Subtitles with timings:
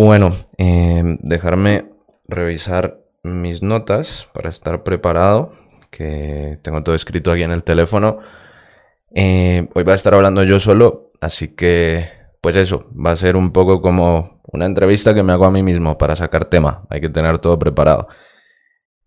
[0.00, 1.86] Bueno, eh, dejarme
[2.28, 5.50] revisar mis notas para estar preparado,
[5.90, 8.20] que tengo todo escrito aquí en el teléfono.
[9.12, 12.04] Eh, hoy voy a estar hablando yo solo, así que,
[12.40, 15.64] pues eso, va a ser un poco como una entrevista que me hago a mí
[15.64, 16.86] mismo para sacar tema.
[16.90, 18.06] Hay que tener todo preparado.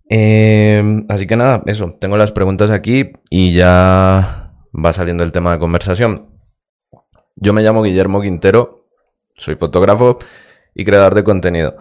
[0.10, 5.54] Eh, así que nada, eso, tengo las preguntas aquí y ya va saliendo el tema
[5.54, 6.32] de conversación.
[7.38, 8.90] Yo me llamo Guillermo Quintero,
[9.36, 10.20] soy fotógrafo
[10.74, 11.78] y creador de contenido.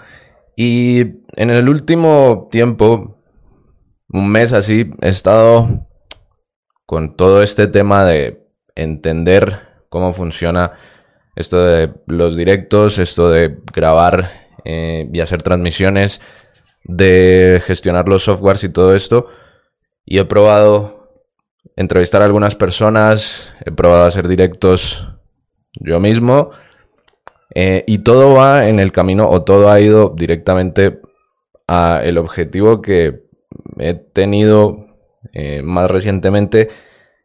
[0.57, 1.01] Y
[1.37, 3.19] en el último tiempo,
[4.09, 5.87] un mes así, he estado
[6.87, 10.73] con todo este tema de entender cómo funciona
[11.37, 14.31] esto de los directos, esto de grabar
[14.65, 16.21] eh, y hacer transmisiones,
[16.85, 19.29] de gestionar los softwares y todo esto.
[20.05, 21.23] Y he probado
[21.77, 25.09] entrevistar a algunas personas, he probado hacer directos
[25.75, 26.51] yo mismo
[27.55, 31.01] eh, y todo va en el camino o todo ha ido directamente
[31.67, 33.25] a el objetivo que
[33.79, 34.87] he tenido
[35.33, 36.69] eh, más recientemente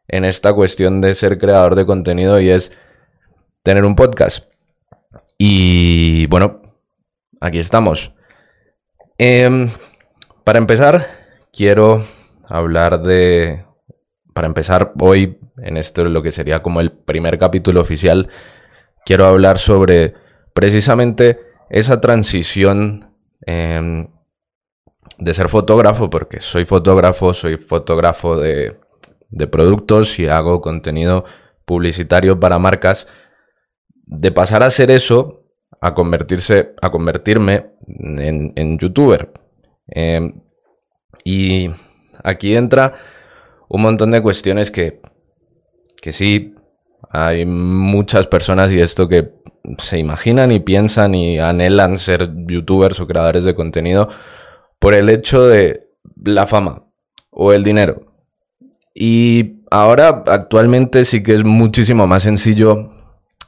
[0.07, 2.71] en esta cuestión de ser creador de contenido y es
[3.63, 4.45] tener un podcast.
[5.37, 6.61] Y bueno,
[7.41, 8.13] aquí estamos.
[9.17, 9.69] Em,
[10.43, 11.05] para empezar,
[11.51, 12.05] quiero
[12.47, 13.65] hablar de...
[14.33, 18.29] Para empezar hoy, en esto lo que sería como el primer capítulo oficial,
[19.05, 20.15] quiero hablar sobre
[20.53, 21.39] precisamente
[21.69, 23.13] esa transición
[23.45, 24.07] em,
[25.17, 28.77] de ser fotógrafo, porque soy fotógrafo, soy fotógrafo de,
[29.51, 31.25] productos y hago contenido
[31.65, 33.07] publicitario para marcas,
[34.05, 35.43] de pasar a hacer eso
[35.81, 39.31] a convertirse, a convertirme en, youtuber.
[39.87, 40.41] Em,
[41.23, 41.69] y
[42.23, 42.93] aquí entra
[43.67, 45.01] un montón de cuestiones que,
[46.01, 46.54] que sí
[47.15, 49.31] hay muchas personas y esto que
[49.77, 54.09] se imaginan y piensan y anhelan ser youtubers o creadores de contenido
[54.79, 55.89] por el hecho de
[56.23, 56.83] la fama
[57.31, 58.13] o el dinero.
[58.93, 62.91] Y ahora actualmente sí que es muchísimo más sencillo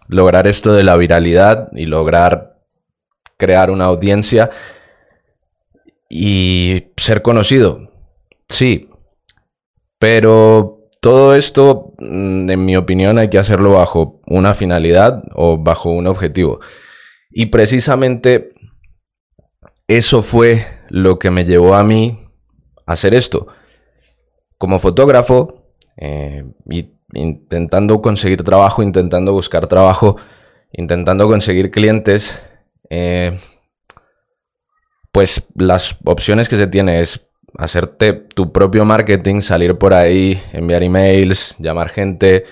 [0.08, 2.62] lograr esto de la viralidad y lograr
[3.38, 4.50] crear una audiencia
[6.10, 7.92] y ser conocido.
[8.48, 8.90] Sí,
[10.00, 10.77] pero
[11.08, 16.06] todo esto, mm, en mi opinión, hay que hacerlo bajo una finalidad o bajo un
[16.06, 16.60] objetivo.
[17.32, 18.52] Y precisamente
[19.88, 22.20] eso fue lo que me llevó a mí
[22.86, 23.48] a hacer esto.
[24.58, 26.44] Como fotógrafo, eh,
[27.14, 30.18] intentando conseguir trabajo, intentando buscar trabajo,
[30.74, 32.38] intentando conseguir clientes,
[32.90, 33.40] eh,
[35.14, 37.27] pues las opciones que se tiene es
[37.58, 42.46] hacerte tu propio marketing, salir por ahí, enviar emails, llamar gente,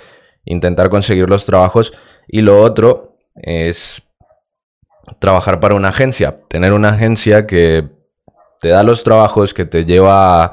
[0.45, 1.93] intentar conseguir los trabajos.
[2.27, 4.01] Y lo otro es
[5.19, 7.87] trabajar para una agencia, tener una agencia que
[8.59, 10.51] te da los trabajos, que te lleva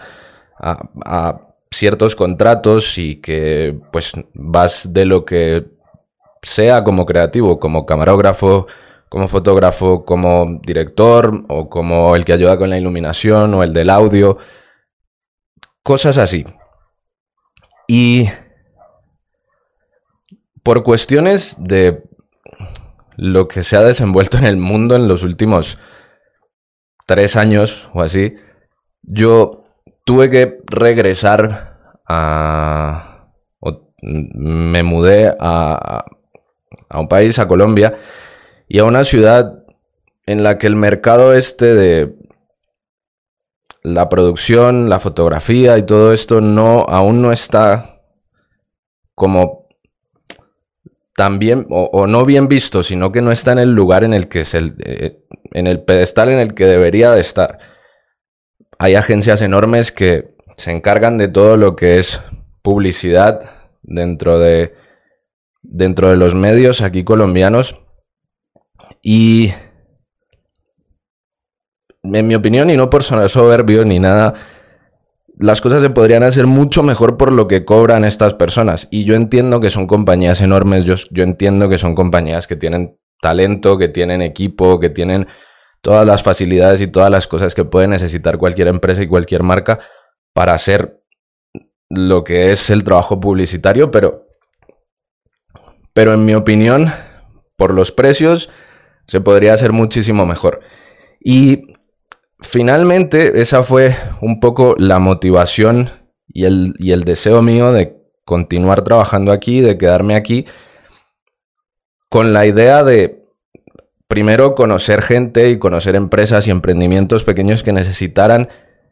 [0.61, 1.41] a,
[1.71, 5.65] ciertos contratos y que pues vas de lo que
[6.43, 8.67] sea como creativo, como camarógrafo,
[9.13, 13.91] como fotógrafo, como director o como el que ayuda con la iluminación o el del
[13.91, 14.39] audio.
[15.83, 16.47] Cosas así.
[17.87, 18.31] Y
[20.63, 22.05] por cuestiones de
[23.19, 25.79] lo que se ha desenvuelto en el mundo en los últimos
[27.07, 28.37] tres años o así,
[29.03, 29.67] yo
[30.07, 33.29] tuve que regresar a...
[34.01, 36.07] me mudé a,
[36.89, 37.99] a un país, a Colombia,
[38.73, 39.65] y a una ciudad
[40.25, 42.15] en la que el mercado este de
[43.83, 48.01] la producción, la fotografía y todo esto no aún no está
[49.15, 49.69] como
[51.15, 54.29] tan bien o, no bien visto, sino que no está en el lugar en el
[54.29, 57.59] que es el eh, en el pedestal en el que debería de estar.
[58.79, 62.23] Hay agencias enormes que se encargan de todo lo que es
[62.63, 63.51] publicidad
[63.83, 64.75] dentro de
[65.61, 67.82] dentro de los medios aquí colombianos
[69.03, 69.53] y
[72.03, 74.35] en mi opinión, y no por sonar soberbio ni nada,
[75.39, 78.89] las cosas se podrían hacer mucho mejor por lo que cobran estas personas.
[78.91, 82.99] Y yo entiendo que son compañías enormes, yo, yo entiendo que son compañías que tienen
[83.21, 85.27] talento, que tienen equipo, que tienen
[85.81, 89.81] todas las facilidades y todas las cosas que puede necesitar cualquier empresa y cualquier marca
[90.33, 91.03] para hacer
[91.89, 94.27] lo que es el trabajo publicitario, pero,
[95.93, 96.91] pero en mi opinión,
[97.57, 98.49] por los precios,
[99.07, 100.61] se podría hacer muchísimo mejor.
[101.21, 101.75] Y
[102.41, 105.91] finalmente esa fue un poco la motivación
[106.27, 110.47] y el, y el deseo mío de continuar trabajando aquí, de quedarme aquí,
[112.09, 113.23] con la idea de
[114.07, 118.51] primero conocer gente y conocer empresas y emprendimientos pequeños que necesitaran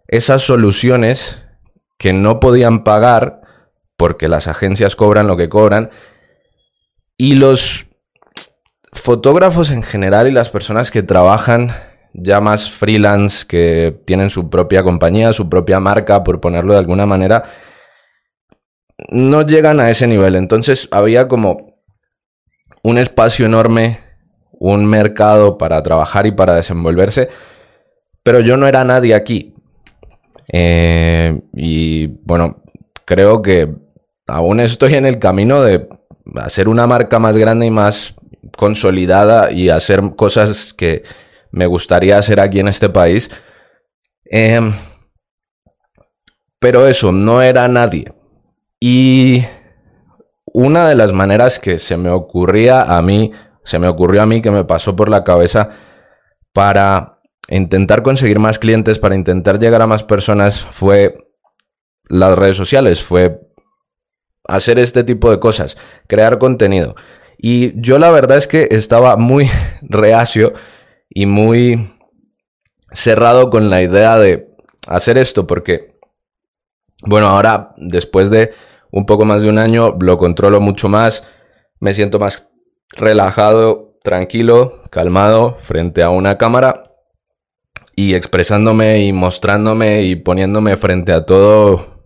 [0.08, 1.44] esas soluciones
[1.98, 3.42] que no podían pagar
[3.98, 5.90] porque las agencias cobran lo que cobran
[7.18, 7.89] y los
[8.92, 11.70] fotógrafos en general y las personas que trabajan
[12.12, 17.06] ya más freelance, que tienen su propia compañía, su propia marca, por ponerlo de alguna
[17.06, 17.44] manera,
[19.10, 20.36] no llegan a ese nivel.
[20.36, 21.80] Entonces había como
[22.82, 23.98] un espacio enorme,
[24.52, 27.28] un mercado para trabajar y para desenvolverse,
[28.22, 29.54] pero yo no era nadie aquí.
[30.52, 32.62] Eh, y bueno,
[33.04, 33.72] creo que
[34.26, 35.88] aún estoy en el camino de
[36.36, 38.14] hacer una marca más grande y más
[38.56, 41.02] consolidada y hacer cosas que
[41.50, 43.30] me gustaría hacer aquí en este país.
[44.24, 44.72] Em,
[46.58, 48.12] pero eso, no era nadie.
[48.78, 49.44] Y
[50.46, 53.32] una de las maneras que se me ocurría a mí,
[53.64, 55.70] se me ocurrió a mí que me pasó por la cabeza
[56.52, 61.16] para intentar conseguir más clientes, para intentar llegar a más personas, fue
[62.08, 63.40] las redes sociales, fue
[64.44, 65.76] hacer este tipo de cosas,
[66.06, 66.94] crear contenido.
[67.42, 69.48] Y yo la verdad es que estaba muy
[69.82, 70.52] reacio
[71.08, 71.90] y muy
[72.92, 74.48] cerrado con la idea de
[74.86, 75.96] hacer esto porque,
[77.02, 78.52] bueno, ahora después de
[78.92, 81.24] un poco más de un año lo controlo mucho más,
[81.78, 82.50] me siento más
[82.96, 86.92] relajado, tranquilo, calmado frente a una cámara
[87.96, 92.02] y expresándome y mostrándome y poniéndome frente a todo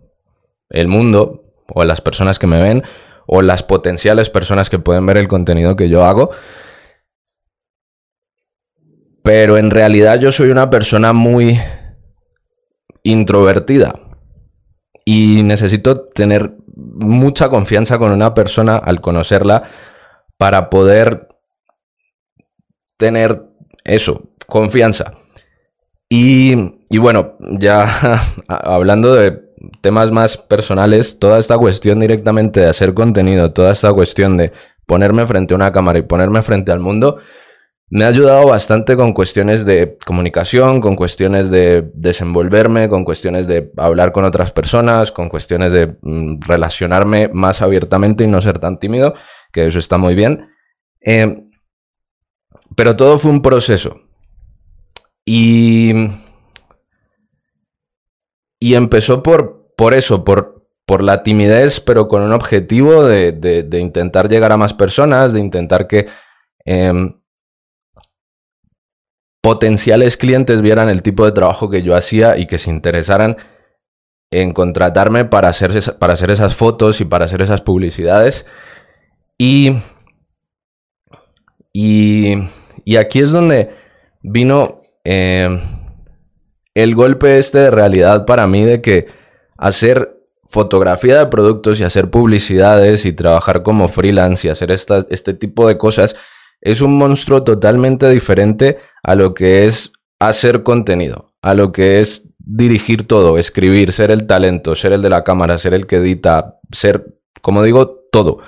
[0.69, 2.83] el mundo o a las personas que me ven
[3.27, 6.31] o las potenciales personas que pueden ver el contenido que yo hago.
[9.23, 11.59] Pero en realidad yo soy una persona muy
[13.03, 13.99] introvertida
[15.03, 19.63] y necesito tener mucha confianza con una persona al conocerla
[20.37, 21.27] para poder
[22.97, 23.43] tener
[23.83, 25.13] eso, confianza.
[26.09, 27.87] Y, y bueno, ya
[28.47, 29.45] hablando de
[29.81, 34.51] temas más personales, toda esta cuestión directamente de hacer contenido, toda esta cuestión de
[34.85, 37.17] ponerme frente a una cámara y ponerme frente al mundo,
[37.89, 43.71] me ha ayudado bastante con cuestiones de comunicación, con cuestiones de desenvolverme, con cuestiones de
[43.77, 48.79] hablar con otras personas, con cuestiones de mm, relacionarme más abiertamente y no ser tan
[48.79, 49.13] tímido,
[49.51, 50.49] que eso está muy bien.
[50.99, 51.43] Eh,
[52.75, 54.01] pero todo fue un proceso.
[55.23, 55.93] Y
[58.59, 64.29] y empezó por, por eso, por, por la timidez, pero con un objetivo de, intentar
[64.29, 66.07] llegar a más personas, de intentar que
[66.63, 67.19] em,
[69.41, 73.37] potenciales clientes vieran el tipo de trabajo que yo hacía y que se interesaran
[74.31, 78.45] en contratarme para hacer, para hacer esas fotos y para hacer esas publicidades.
[79.37, 79.77] Y,
[81.73, 82.33] y,
[82.83, 83.71] y aquí es donde
[84.21, 85.59] vino em,
[86.75, 89.07] el golpe este de realidad para mí de que
[89.57, 95.67] hacer fotografía de productos y hacer publicidades y trabajar como freelance y hacer este tipo
[95.67, 96.15] de cosas
[96.61, 102.27] es un monstruo totalmente diferente a lo que es hacer contenido, a lo que es
[102.39, 106.59] dirigir todo, escribir, ser el talento, ser el de la cámara, ser el que edita,
[106.71, 107.05] ser,
[107.41, 108.39] como digo, todo.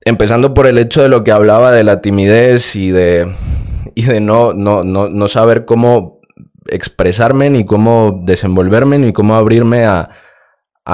[0.00, 3.32] Empezando por el hecho de lo que hablaba de la timidez y de,
[3.94, 6.17] y de no, no, no, no saber cómo
[6.68, 10.10] expresarme, ni cómo desenvolverme, ni cómo abrirme a,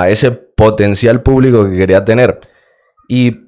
[0.09, 2.41] ese potencial público que quería tener.
[3.09, 3.47] Y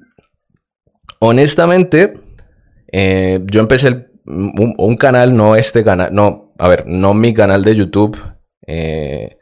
[1.19, 2.13] honestamente,
[2.91, 7.75] eh, yo empecé un, canal, no este canal, no, a ver, no mi canal de
[7.75, 8.17] YouTube,
[8.65, 9.37] eh,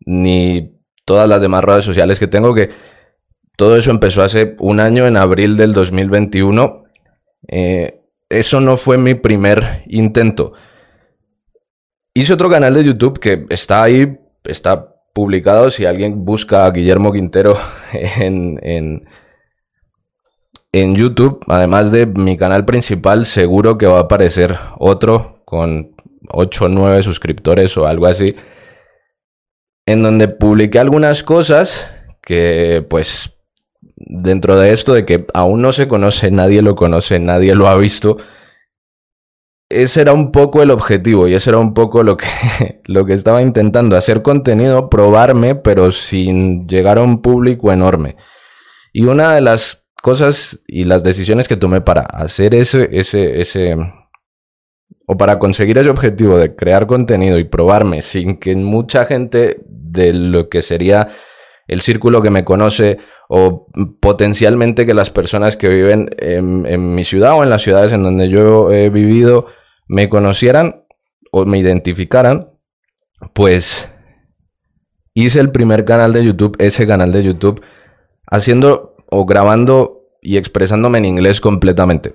[0.00, 2.70] ni todas las demás redes sociales que tengo, que
[3.56, 6.84] todo eso empezó hace un año, en abril del 2021.
[7.48, 10.54] Eh, eso no fue mi primer intento.
[12.16, 15.68] Hice otro canal de YouTube que está ahí, está publicado.
[15.70, 17.56] Si alguien busca a Guillermo Quintero
[17.92, 19.08] en, en,
[20.70, 25.96] en YouTube, además de mi canal principal, seguro que va a aparecer otro con
[26.30, 28.36] 8 o 9 suscriptores o algo así.
[29.84, 31.92] En donde publiqué algunas cosas
[32.22, 33.32] que pues
[33.96, 37.76] dentro de esto de que aún no se conoce, nadie lo conoce, nadie lo ha
[37.76, 38.18] visto
[39.82, 42.26] ese era un poco el objetivo y ese era un poco lo que,
[42.84, 48.16] lo que estaba intentando, hacer contenido, probarme, pero sin llegar a un público enorme.
[48.92, 53.76] Y una de las cosas y las decisiones que tomé para hacer ese, ese, ese,
[55.06, 60.12] o para conseguir ese objetivo de crear contenido y probarme sin que mucha gente de
[60.12, 61.08] lo que sería
[61.66, 63.66] el círculo que me conoce o
[64.00, 68.28] potencialmente que las personas que viven en, mi ciudad o en las ciudades en donde
[68.28, 69.46] yo he vivido
[69.86, 70.84] me conocieran
[71.30, 72.40] o me identificaran,
[73.32, 73.90] pues
[75.14, 77.62] hice el primer canal de YouTube, ese canal de YouTube,
[78.26, 82.14] haciendo o grabando y expresándome en inglés completamente.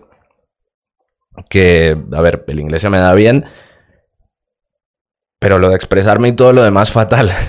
[1.49, 3.45] Que, a ver, el inglés se me da bien,
[5.39, 7.31] pero lo de expresarme y todo lo demás fatal.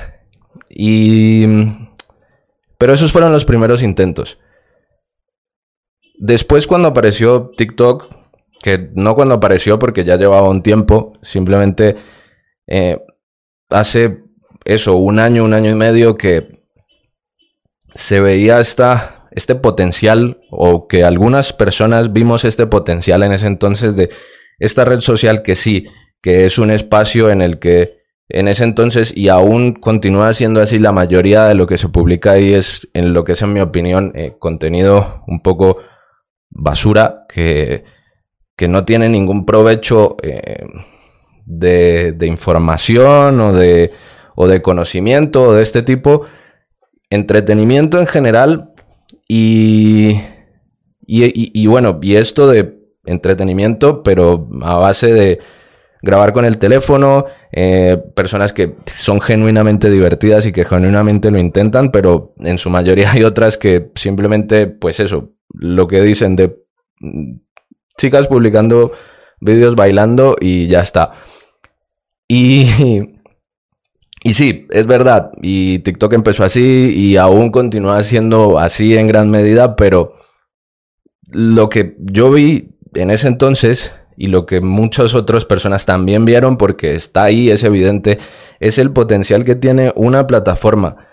[0.73, 1.47] Y
[2.81, 4.39] pero esos fueron los primeros intentos.
[6.19, 8.11] Después cuando apareció TikTok,
[8.63, 11.97] que no cuando apareció porque ya llevaba un tiempo, simplemente
[12.67, 12.99] eh,
[13.71, 14.23] hace
[14.65, 16.61] eso, un año, un año y medio que
[17.95, 23.97] se veía esta, este potencial o que algunas personas vimos este potencial en ese entonces
[23.97, 24.11] de
[24.59, 25.87] esta red social que sí,
[26.23, 30.79] que es un espacio en el que en ese entonces y aún continúa siendo así.
[30.79, 33.61] La mayoría de lo que se publica ahí es, en lo que es en mi
[33.61, 35.79] opinión, eh, contenido un poco
[36.51, 37.85] basura que,
[38.61, 40.67] que no tiene ningún provecho eh,
[41.47, 43.91] de, información o de,
[44.37, 46.27] o de conocimiento o de este tipo.
[47.09, 48.75] Entretenimiento en general
[49.27, 50.21] y,
[51.07, 55.39] y, bueno, y esto de entretenimiento, pero a base de
[56.03, 61.91] grabar con el teléfono, eh, personas que son genuinamente divertidas y que genuinamente lo intentan,
[61.93, 66.61] pero en su mayoría hay otras que simplemente, pues eso, lo que dicen de
[68.01, 68.93] chicas publicando
[69.41, 71.13] vídeos bailando y ya está.
[72.29, 72.67] Y,
[74.25, 79.31] y sí, es verdad, y TikTok empezó así y aún continúa siendo así en gran
[79.31, 80.15] medida, pero
[81.31, 86.57] lo que yo vi en ese entonces y lo que muchas otras personas también vieron
[86.57, 88.19] porque está ahí, es evidente,
[88.59, 91.07] es el potencial que tiene una plataforma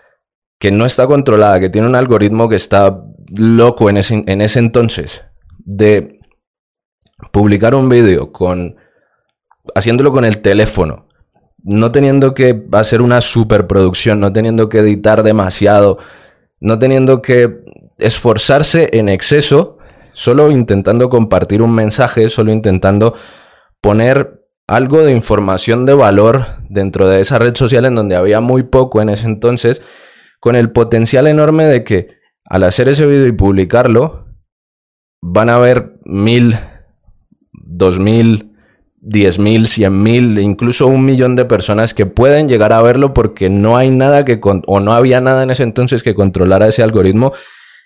[0.59, 3.03] que no está controlada, que tiene un algoritmo que está
[3.37, 5.25] loco en ese, en ese entonces,
[5.59, 6.16] de
[7.31, 8.75] publicar un vídeo con
[9.75, 11.07] haciéndolo con el teléfono,
[11.63, 15.97] no teniendo que hacer una superproducción, no teniendo que editar demasiado,
[16.59, 17.63] no teniendo que
[17.97, 19.77] esforzarse en exceso
[20.17, 23.13] solo intentando compartir un mensaje, solo intentando
[23.81, 28.63] poner algo de información de valor dentro de esa red social en donde había muy
[28.63, 29.83] poco en ese entonces,
[30.39, 34.25] con el potencial enorme de que al hacer ese vídeo y publicarlo,
[35.21, 36.55] van a haber mil,
[37.77, 38.51] dos mil,
[38.99, 43.49] diez mil, cien mil, incluso un millón de personas que pueden llegar a verlo porque
[43.49, 47.33] no hay nada que, o no había nada en ese entonces que controlara ese algoritmo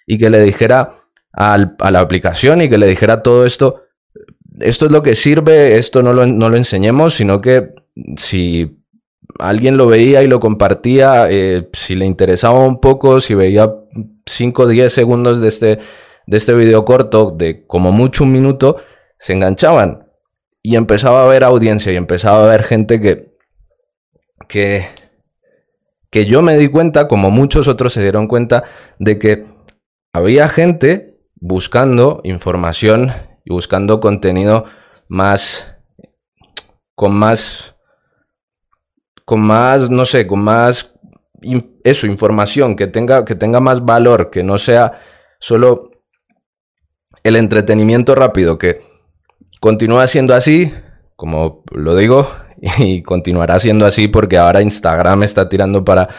[0.08, 0.96] y que le dijera,
[1.34, 1.58] a
[1.92, 3.84] la aplicación y que le dijera todo esto,
[4.60, 7.70] esto es lo que sirve, esto no lo, no lo enseñemos, sino que
[8.18, 8.78] si
[9.40, 13.74] alguien lo veía y lo compartía, eh, si le interesaba un poco, si veía
[14.26, 15.80] 5 o 10 segundos de este,
[16.28, 18.78] de este video corto, de como mucho un minuto,
[19.22, 20.08] se enganchaban
[20.64, 23.38] y empezaba a ver audiencia y empezaba a ver gente que,
[24.48, 24.88] que,
[26.10, 28.64] que yo me di cuenta, como muchos otros se dieron cuenta,
[28.98, 29.46] de que
[30.12, 33.12] había gente buscando información
[33.46, 34.66] y buscando contenido
[35.08, 35.78] más
[36.96, 37.76] con más
[39.26, 40.94] con más no sé con más
[41.84, 45.02] eso información que tenga que tenga más valor que no sea
[45.40, 45.90] solo
[47.24, 48.91] el entretenimiento rápido que
[49.62, 50.74] continúa siendo así
[51.16, 52.28] como lo digo
[52.80, 56.10] y continuará siendo así porque ahora Instagram está tirando para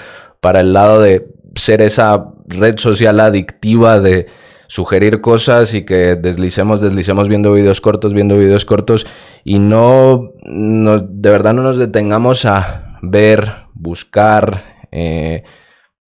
[0.41, 4.27] para el lado de ser esa red social adictiva de
[4.73, 9.07] sugerir cosas y que deslicemos, deslicemos viendo vídeos cortos, viendo vídeos cortos
[9.45, 14.63] y no nos, de verdad no nos detengamos a ver, buscar.
[14.91, 15.43] Eh,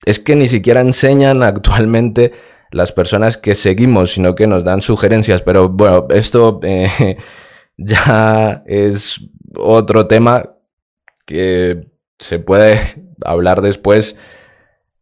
[0.07, 2.33] es que ni siquiera enseñan actualmente
[2.75, 5.43] las personas que seguimos, sino que nos dan sugerencias.
[5.43, 7.17] Pero bueno, esto eh,
[7.77, 9.21] ya es
[9.57, 10.51] otro tema
[11.25, 11.89] que
[12.19, 12.81] se puede
[13.25, 14.17] hablar después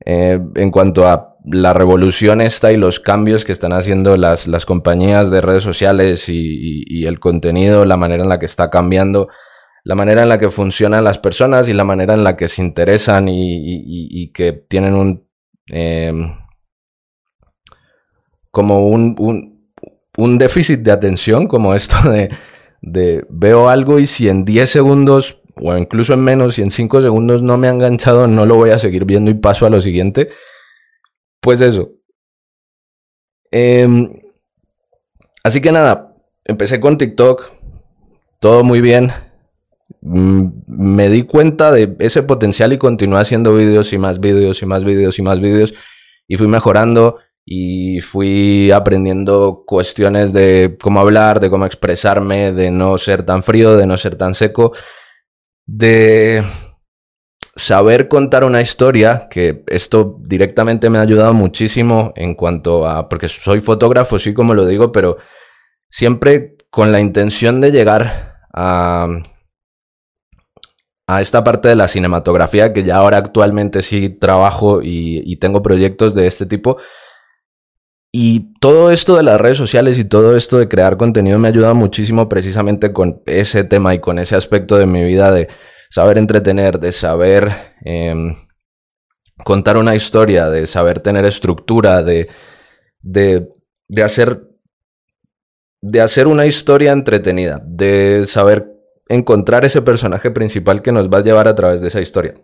[0.05, 4.67] eh, en cuanto a la revolución esta y los cambios que están haciendo las, las
[4.67, 9.29] compañías de redes sociales y, el contenido, la manera en la que está cambiando,
[9.83, 12.63] la manera en la que funcionan las personas y la manera en la que se
[12.63, 15.27] interesan y, que tienen un...
[15.67, 16.42] Em,
[18.53, 19.17] como un,
[20.17, 22.31] un, déficit de atención, como esto de,
[22.81, 27.03] de veo algo y si en 10 segundos o incluso en menos, si en 5
[27.03, 29.81] segundos no me ha enganchado, no lo voy a seguir viendo y paso a lo
[29.81, 30.31] siguiente.
[31.41, 31.91] Pues eso.
[33.51, 34.09] Em,
[35.45, 37.51] así que nada, empecé con TikTok,
[38.41, 39.13] todo muy bien.
[40.01, 44.67] Mm, me di cuenta de ese potencial y continué haciendo vídeos y más vídeos y
[44.67, 45.75] más vídeos y más vídeos.
[46.29, 52.99] y fui mejorando y fui aprendiendo cuestiones de cómo hablar, de cómo expresarme, de no
[52.99, 54.73] ser tan frío, de no ser tan seco,
[55.67, 56.45] de
[57.57, 63.29] saber contar una historia, que esto directamente me ha ayudado muchísimo en cuanto a, porque
[63.29, 65.19] soy fotógrafo, sí como lo digo, pero
[65.91, 69.09] siempre con la intención de llegar a,
[71.07, 76.15] a esta parte de la cinematografía, que ya ahora actualmente sí trabajo y, tengo proyectos
[76.15, 76.79] de este tipo.
[78.15, 81.51] Y todo esto de las redes sociales y todo esto de crear contenido me ha
[81.51, 85.49] ayudado muchísimo precisamente con ese tema y con ese aspecto de mi vida de
[85.89, 87.51] saber entretener, de saber
[87.85, 88.35] em,
[89.43, 92.29] contar una historia, de saber tener estructura, de,
[93.01, 93.49] de,
[93.89, 94.47] de, hacer,
[95.81, 98.73] de hacer una historia entretenida, de saber
[99.09, 102.35] encontrar ese personaje principal que nos va a llevar a través de esa historia.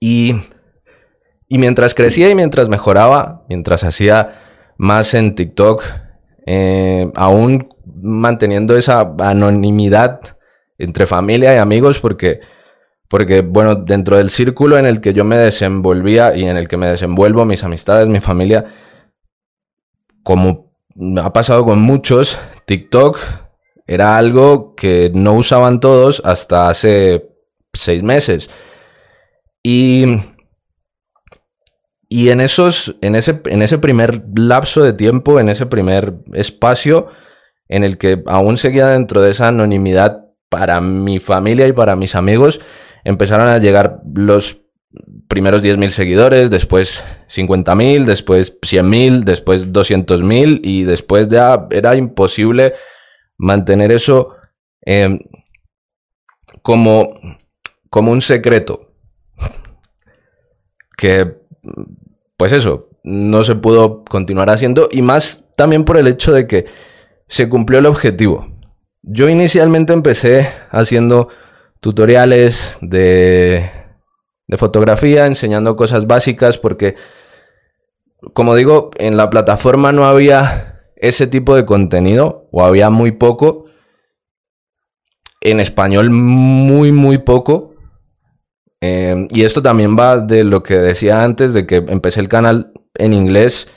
[0.00, 0.34] Y,
[1.48, 4.42] y mientras crecía y mientras mejoraba, mientras hacía
[4.76, 5.82] más en TikTok,
[6.46, 10.20] eh, aún manteniendo esa anonimidad
[10.78, 12.40] entre familia y amigos porque,
[13.08, 16.76] porque, bueno, dentro del círculo en el que yo me desenvolvía y en el que
[16.76, 18.66] me desenvuelvo, mis amistades, mi familia,
[20.22, 20.72] como
[21.20, 23.18] ha pasado con muchos, TikTok
[23.86, 27.30] era algo que no usaban todos hasta hace
[27.72, 28.50] seis meses.
[29.62, 30.04] Y,
[32.08, 37.08] y en, esos, en, ese, en ese primer lapso de tiempo, en ese primer espacio
[37.68, 42.14] en el que aún seguía dentro de esa anonimidad para mi familia y para mis
[42.14, 42.60] amigos
[43.04, 44.62] empezaron a llegar los
[45.28, 52.74] primeros 10.000 seguidores, después 50.000, después 100.000, después 200.000 y después ya era imposible
[53.36, 54.34] mantener eso
[54.80, 55.18] em,
[56.62, 57.20] como,
[57.90, 58.92] como un secreto.
[60.96, 61.36] Que,
[62.38, 66.66] pues eso, no se pudo continuar haciendo y más también por el hecho de que
[67.26, 68.48] se cumplió el objetivo.
[69.02, 71.28] Yo inicialmente empecé haciendo
[71.80, 73.68] tutoriales de,
[74.46, 76.94] de fotografía, enseñando cosas básicas, porque,
[78.34, 83.64] como digo, en la plataforma no había ese tipo de contenido, o había muy poco.
[85.40, 87.74] En español, muy, muy poco.
[88.80, 92.72] Em, y esto también va de lo que decía antes, de que empecé el canal
[92.94, 93.68] en inglés,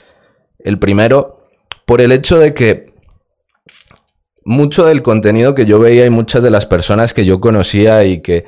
[0.58, 1.48] el primero,
[1.86, 2.92] por el hecho de que
[4.44, 8.22] mucho del contenido que yo veía y muchas de las personas que yo conocía y
[8.22, 8.46] que,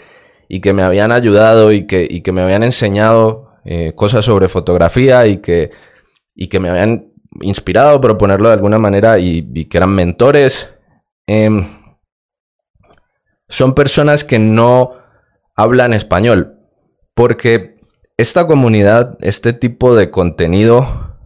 [0.48, 4.48] y que me habían ayudado y que, y que me habían enseñado eh, cosas sobre
[4.48, 5.70] fotografía y que,
[6.34, 10.72] y que me habían inspirado, por ponerlo de alguna manera, y, que eran mentores,
[11.26, 11.66] em,
[13.48, 14.92] son personas que no
[15.54, 16.58] hablan español.
[17.14, 17.76] Porque
[18.16, 21.16] esta comunidad, este tipo de contenido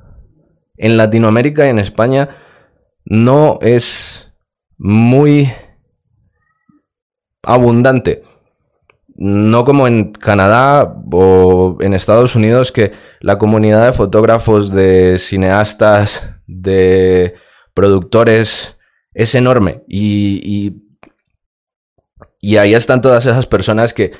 [0.76, 2.30] en Latinoamérica y en España
[3.04, 4.32] no es
[4.76, 5.50] muy
[7.42, 8.22] abundante.
[9.16, 16.36] No como en Canadá o en Estados Unidos, que la comunidad de fotógrafos, de cineastas,
[16.46, 17.34] de
[17.74, 18.76] productores
[19.14, 19.82] es enorme.
[19.88, 20.87] Y, y,
[22.56, 24.12] ahí están todas esas personas que,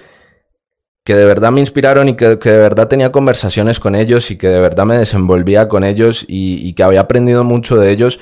[1.05, 4.49] que de verdad me inspiraron y que, de verdad tenía conversaciones con ellos y que
[4.49, 8.21] de verdad me desenvolvía con ellos y que había aprendido mucho de ellos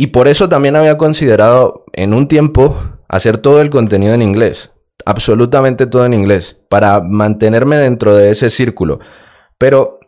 [0.00, 2.74] y por eso también había considerado en un tiempo
[3.06, 4.70] hacer todo el contenido en inglés,
[5.04, 9.00] absolutamente todo en inglés, para mantenerme dentro de ese círculo.
[9.58, 9.98] Pero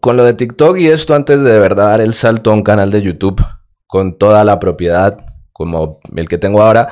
[0.00, 2.64] con lo de TikTok y esto antes de de verdad dar el salto a un
[2.64, 3.40] canal de YouTube
[3.86, 5.16] con toda la propiedad
[5.54, 6.90] como el que tengo ahora,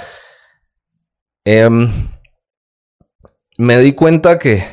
[1.44, 1.90] em,
[3.58, 4.64] me di cuenta que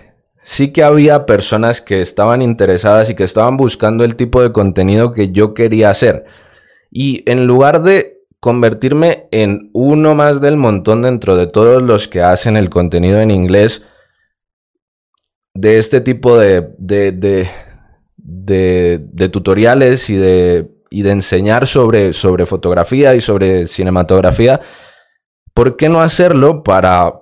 [0.42, 5.12] sí que había personas que estaban interesadas y que estaban buscando el tipo de contenido
[5.12, 6.26] que yo quería hacer.
[6.92, 12.22] Y en lugar de convertirme en uno más del montón dentro de todos los que
[12.22, 13.82] hacen el contenido en inglés
[15.54, 17.12] de este tipo de, de,
[18.18, 24.62] de, tutoriales y de, y de enseñar sobre, sobre fotografía y sobre cinematografía,
[25.54, 27.14] ¿por qué no hacerlo para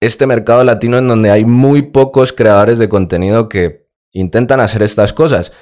[0.00, 5.12] este mercado latino en donde hay muy pocos creadores de contenido que intentan hacer estas
[5.12, 5.52] cosas?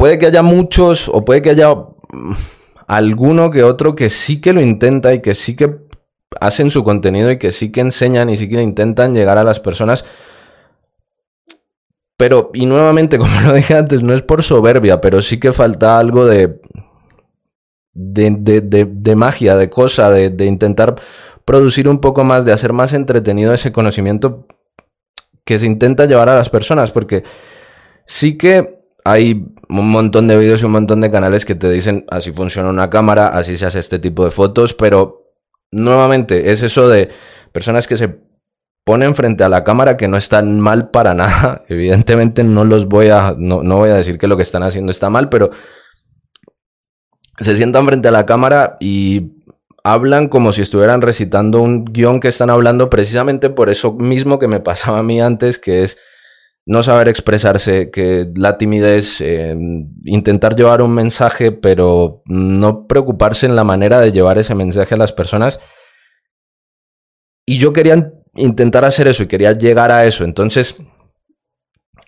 [0.00, 2.32] puede que haya muchos o puede que haya mm,
[2.86, 5.76] alguno que otro que sí que lo intenta y que sí que
[6.40, 9.60] hacen su contenido y que sí que enseñan y sí que intentan llegar a las
[9.60, 10.06] personas.
[12.20, 15.98] Pero, y nuevamente, como lo dije antes, no es por soberbia, pero sí que falta
[15.98, 16.60] algo de,
[17.94, 18.30] de,
[18.60, 20.96] de, de magia, de cosa, de, intentar
[21.46, 24.46] producir un poco más, de hacer más entretenido ese conocimiento
[25.46, 27.24] que se intenta llevar a las personas, porque
[28.04, 32.04] sí que hay un montón de vídeos y un montón de canales que te dicen
[32.10, 35.32] así funciona una cámara, así se hace este tipo de fotos, pero
[35.70, 37.08] nuevamente es eso de
[37.50, 38.29] personas que se
[38.84, 41.62] ponen frente a la cámara que no están mal para nada.
[41.68, 44.90] Evidentemente no los voy a, no, no voy a decir que lo que están haciendo
[44.90, 45.50] está mal, pero
[47.38, 49.32] se sientan frente a la cámara y
[49.82, 54.48] hablan como si estuvieran recitando un guion que están hablando precisamente por eso mismo que
[54.48, 55.98] me pasaba a mí antes, que es
[56.66, 59.56] no saber expresarse, que la timidez, eh,
[60.04, 64.98] intentar llevar un mensaje, pero no preocuparse en la manera de llevar ese mensaje a
[64.98, 65.58] las personas.
[67.46, 70.24] Y yo quería intentar hacer eso y quería llegar a eso.
[70.24, 70.76] Entonces,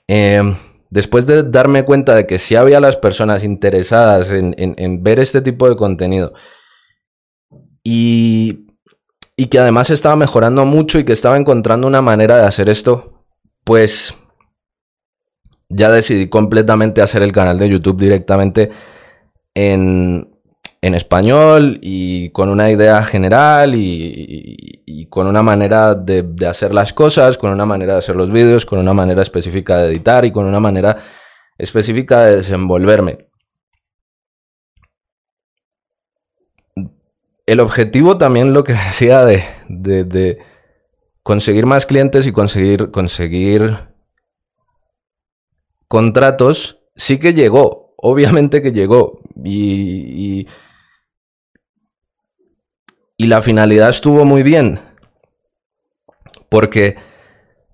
[0.08, 0.42] eh,
[0.90, 5.68] después de darme cuenta de que sí había las personas interesadas en, ver este tipo
[5.68, 6.34] de contenido
[7.82, 8.66] y,
[9.36, 13.24] y que además estaba mejorando mucho y que estaba encontrando una manera de hacer esto,
[13.64, 14.14] pues
[15.68, 18.70] ya decidí completamente hacer el canal de YouTube directamente
[19.54, 20.31] en,
[20.82, 27.38] en español y con una idea general y, con una manera de, hacer las cosas,
[27.38, 30.44] con una manera de hacer los vídeos, con una manera específica de editar y con
[30.46, 30.98] una manera
[31.56, 33.28] específica de desenvolverme.
[37.46, 40.38] El objetivo también lo que decía de, de
[41.22, 43.88] conseguir más clientes y conseguir, conseguir
[45.86, 49.20] contratos, sí que llegó, obviamente que llegó.
[49.44, 50.48] y,
[53.26, 54.80] la finalidad estuvo muy bien.
[56.48, 56.96] Porque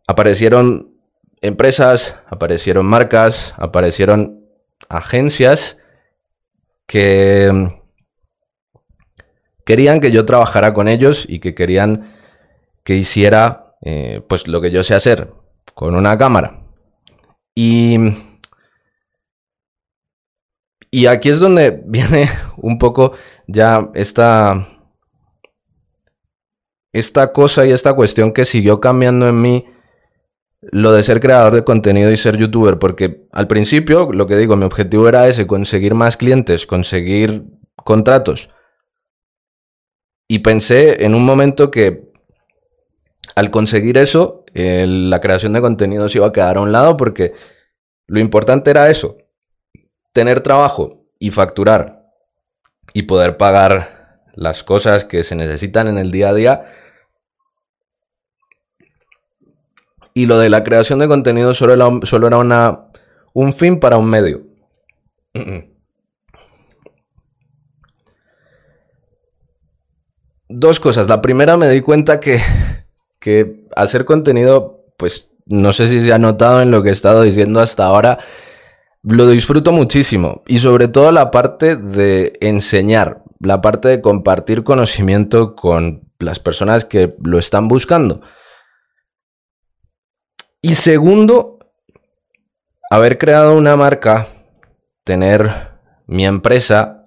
[0.06, 0.94] aparecieron
[1.40, 4.44] empresas, aparecieron marcas, aparecieron
[4.88, 5.76] agencias
[6.86, 7.70] que
[9.64, 12.10] querían que yo trabajara con ellos y que querían
[12.82, 15.32] que hiciera eh, pues lo que yo sé hacer
[15.74, 16.62] con una cámara.
[17.54, 17.98] Y,
[20.90, 23.12] y aquí es donde viene un poco
[23.46, 24.66] ya esta
[26.92, 29.66] esta cosa y esta cuestión que siguió cambiando en mí
[30.60, 34.56] lo de ser creador de contenido y ser youtuber, porque al principio, lo que digo,
[34.56, 37.44] mi objetivo era ese, conseguir más clientes, conseguir
[37.76, 38.50] contratos.
[40.26, 42.10] Y pensé en un momento que
[43.34, 47.32] al conseguir eso, la creación de contenido se iba a quedar a un lado porque
[48.06, 49.16] lo importante era eso,
[50.12, 52.04] tener trabajo y facturar
[52.92, 53.97] y poder pagar
[54.38, 56.66] las cosas que se necesitan en el día a día
[60.14, 62.86] y lo de la creación de contenido solo era, solo era una,
[63.32, 64.46] un fin para un medio.
[70.48, 71.08] Dos cosas.
[71.08, 72.40] La primera me di cuenta que,
[73.18, 77.22] que hacer contenido, pues no sé si se ha notado en lo que he estado
[77.22, 78.20] diciendo hasta ahora,
[79.02, 80.42] lo disfruto muchísimo.
[80.46, 86.84] Y sobre todo la parte de enseñar, la parte de compartir conocimiento con las personas
[86.84, 88.20] que lo están buscando.
[90.60, 91.58] Y segundo,
[92.90, 94.26] haber creado una marca,
[95.04, 95.50] tener
[96.06, 97.06] mi empresa,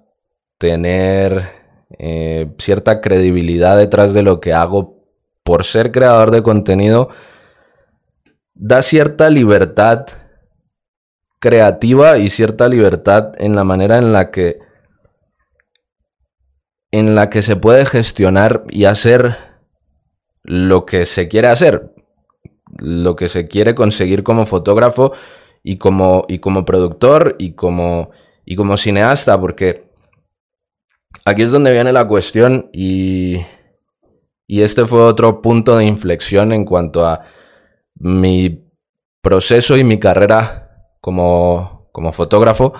[0.58, 1.42] tener
[1.98, 5.02] eh, cierta credibilidad detrás de lo que hago
[5.42, 7.10] por ser creador de contenido,
[8.54, 10.06] da cierta libertad
[11.40, 14.60] creativa y cierta libertad en la manera en la que
[16.92, 19.36] en la que se puede gestionar y hacer
[20.44, 21.92] lo que se quiere hacer
[22.78, 25.12] lo que se quiere conseguir como fotógrafo
[25.62, 28.10] y como, y como productor y como,
[28.44, 29.90] y como cineasta, porque
[31.24, 33.38] aquí es donde viene la cuestión y,
[34.46, 37.24] y este fue otro punto de inflexión en cuanto a
[37.94, 38.64] mi
[39.20, 42.72] proceso y mi carrera como, como fotógrafo.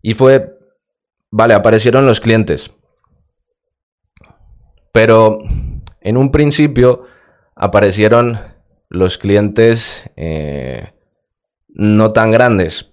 [0.00, 0.58] Y fue,
[1.30, 2.72] vale, aparecieron los clientes.
[4.92, 5.38] Pero
[6.00, 7.04] en un principio
[7.54, 8.38] aparecieron
[8.88, 10.92] los clientes eh,
[11.68, 12.92] no tan grandes,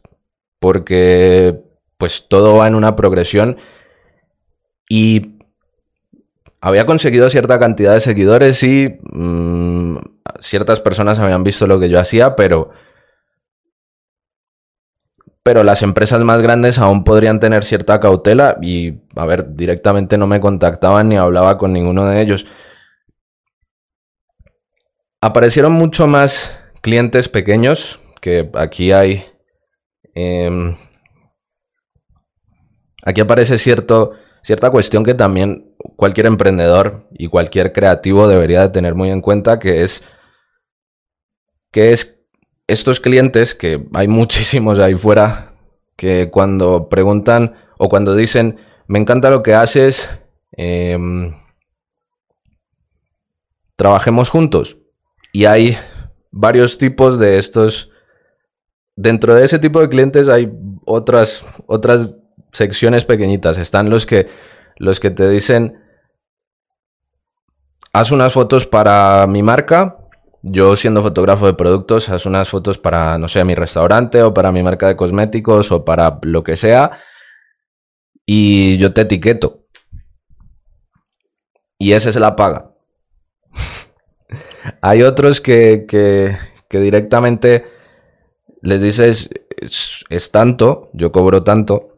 [0.60, 1.62] porque
[1.98, 3.58] pues todo va en una progresión
[4.88, 5.40] y
[6.62, 9.98] había conseguido cierta cantidad de seguidores y mm,
[10.40, 12.72] ciertas personas habían visto lo que yo hacía, pero
[15.50, 20.28] pero las empresas más grandes aún podrían tener cierta cautela y, a ver, directamente no
[20.28, 22.46] me contactaban ni hablaba con ninguno de ellos.
[25.22, 29.26] Aparecieron mucho más clientes pequeños, que aquí hay...
[30.14, 30.76] Em,
[33.04, 34.12] aquí aparece cierto,
[34.44, 39.58] cierta cuestión que también cualquier emprendedor y cualquier creativo debería de tener muy en cuenta,
[39.58, 40.04] que es
[41.72, 42.19] que es
[42.70, 45.54] estos clientes, que hay muchísimos ahí fuera,
[45.96, 50.10] que cuando preguntan o cuando dicen, me encanta lo que haces,
[50.52, 51.34] em,
[53.76, 54.78] trabajemos juntos.
[55.32, 55.78] Y hay
[56.32, 57.90] varios tipos de estos.
[58.96, 60.52] Dentro de ese tipo de clientes hay
[60.86, 62.16] otras, otras
[62.52, 63.58] secciones pequeñitas.
[63.58, 64.28] Están los que,
[64.78, 65.80] los que te dicen,
[67.94, 69.99] haz unas fotos para mi marca.
[70.42, 74.52] Yo siendo fotógrafo de productos, haz unas fotos para, no sé, mi restaurante o para
[74.52, 76.92] mi marca de cosméticos o para lo que sea.
[78.26, 79.66] Y yo te etiqueto.
[81.78, 82.72] Y esa es la paga.
[84.82, 86.38] Hay otros que, que,
[86.70, 87.66] que directamente
[88.62, 89.30] les dices,
[90.10, 91.98] es, tanto, yo cobro tanto,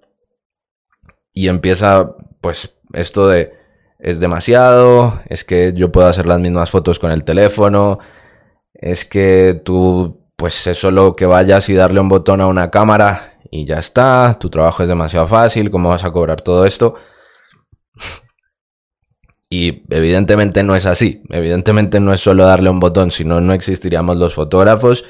[1.34, 3.54] y empieza pues esto de,
[3.99, 7.99] es demasiado, es que yo puedo hacer las mismas fotos con el teléfono,
[8.82, 13.38] es que tú, pues es solo que vayas y darle un botón a una cámara
[13.52, 16.96] y ya está, tu trabajo es demasiado fácil, ¿cómo vas a cobrar todo esto?
[19.54, 21.24] Y evidentemente no es así.
[21.28, 25.04] Evidentemente no es solo darle un botón, sino no existiríamos los fotógrafos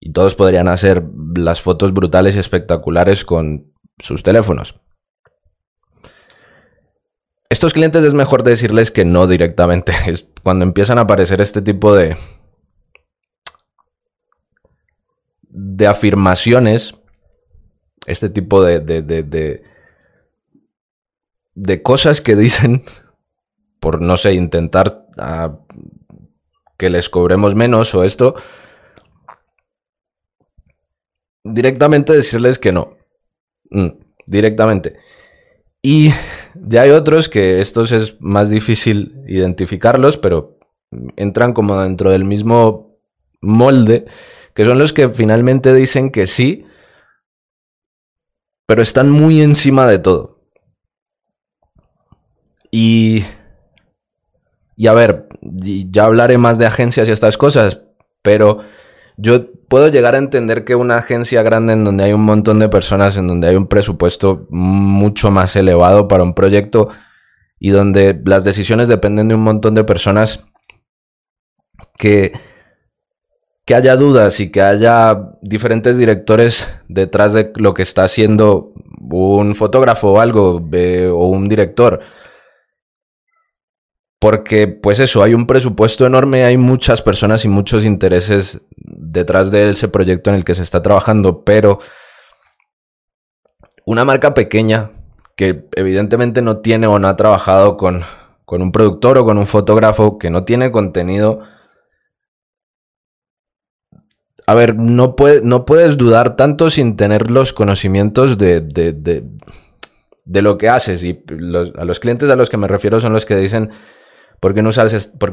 [0.00, 1.04] y todos podrían hacer
[1.36, 4.80] las fotos brutales y espectaculares con sus teléfonos.
[7.48, 9.92] Estos clientes es mejor decirles que no directamente.
[10.08, 12.16] Es cuando empiezan a aparecer este tipo de
[15.54, 16.96] de afirmaciones,
[18.06, 19.62] este tipo de, de, de,
[21.54, 22.82] de, cosas que dicen
[23.80, 25.56] por, no sé, intentar ah,
[26.76, 28.34] que les cobremos menos o esto,
[31.44, 32.96] directamente decirles que no.
[33.70, 33.90] Mm,
[34.26, 34.96] directamente.
[35.80, 36.10] Y
[36.54, 40.58] ya hay otros que estos es más difícil identificarlos, pero
[41.16, 42.98] entran como dentro del mismo
[43.40, 44.06] molde,
[44.54, 46.66] que son los que finalmente dicen que sí,
[48.66, 50.40] pero están muy encima de todo.
[52.70, 53.24] Y
[54.76, 57.80] y a ver, ya hablaré más de agencias y estas cosas,
[58.22, 58.60] pero
[59.16, 62.68] yo puedo llegar a entender que una agencia grande en donde hay un montón de
[62.68, 66.88] personas, en donde hay un presupuesto mucho más elevado para un proyecto
[67.60, 70.44] y donde las decisiones dependen de un montón de personas,
[71.96, 72.32] que,
[73.64, 78.72] que haya dudas y que haya diferentes directores detrás de lo que está haciendo
[79.10, 82.00] un fotógrafo o algo, o un director
[84.24, 89.68] porque, pues eso, hay un presupuesto enorme, hay muchas personas y muchos intereses detrás de
[89.68, 91.78] ese proyecto en el que se está trabajando, pero
[93.84, 94.92] una marca pequeña
[95.36, 98.00] que evidentemente no tiene o no ha trabajado con,
[98.46, 101.40] con un productor o con un fotógrafo que no tiene contenido.
[104.46, 109.24] A ver, no, no puedes dudar tanto sin tener los conocimientos de, de, de,
[110.24, 111.02] de lo que haces.
[111.02, 111.22] Y
[111.76, 113.70] a los clientes a los que me refiero son los que dicen,
[114.44, 114.70] ¿Por qué no,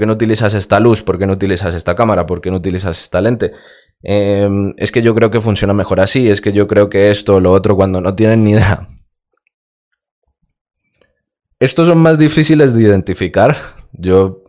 [0.05, 1.03] no utilizas esta luz?
[1.03, 2.25] ¿Por qué no utilizas esta cámara?
[2.25, 3.51] ¿Por qué no utilizas esta lente?
[4.01, 7.35] Em, es que yo creo que funciona mejor así, es que yo creo que esto
[7.35, 8.87] o lo otro cuando no tienen ni idea.
[11.59, 13.57] Estos son más difíciles de identificar.
[13.91, 14.43] Yo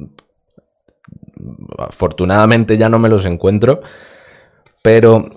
[1.76, 3.82] afortunadamente ya no me los encuentro,
[4.82, 5.30] pero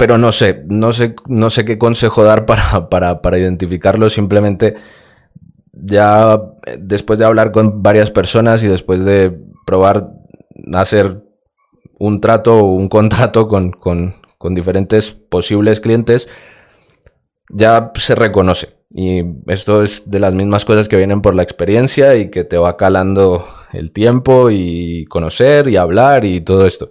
[0.00, 4.08] pero no sé, no sé, no sé qué consejo dar para, para, para identificarlo.
[4.08, 4.76] Simplemente
[5.72, 10.10] ya eh, después de hablar con varias personas y después de probar
[10.72, 11.22] hacer
[11.98, 14.14] un trato o un contrato con,
[14.54, 16.28] diferentes posibles clientes,
[17.50, 18.79] ya se reconoce.
[18.90, 22.58] Y esto es de las mismas cosas que vienen por la experiencia y que te
[22.58, 26.90] va calando el tiempo y conocer y hablar y todo esto.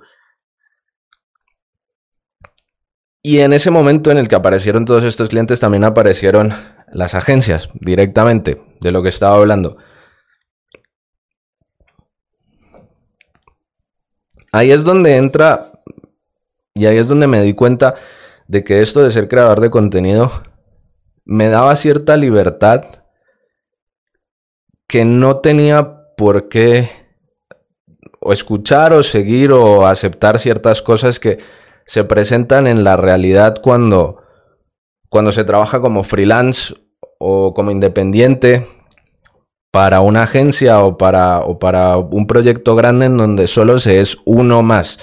[3.22, 6.54] Y en ese momento en el que aparecieron todos estos clientes, también aparecieron
[6.88, 9.78] las agencias directamente de lo que estaba hablando.
[14.54, 15.74] Ahí es donde entra
[16.74, 17.96] y ahí es donde me di cuenta
[18.48, 20.32] de que esto de ser creador de contenido
[21.30, 22.86] me daba cierta libertad
[24.88, 26.90] que no tenía por qué
[28.20, 31.38] o escuchar o seguir o aceptar ciertas cosas que
[31.86, 34.24] se presentan en la realidad cuando
[35.08, 36.74] cuando se trabaja como freelance
[37.20, 38.66] o como independiente
[39.72, 44.18] para una agencia o para, o para un proyecto grande en donde solo se es
[44.26, 44.98] uno más.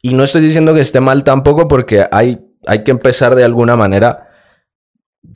[0.00, 3.74] Y no estoy diciendo que esté mal tampoco porque hay, hay que empezar de alguna
[3.74, 4.28] manera.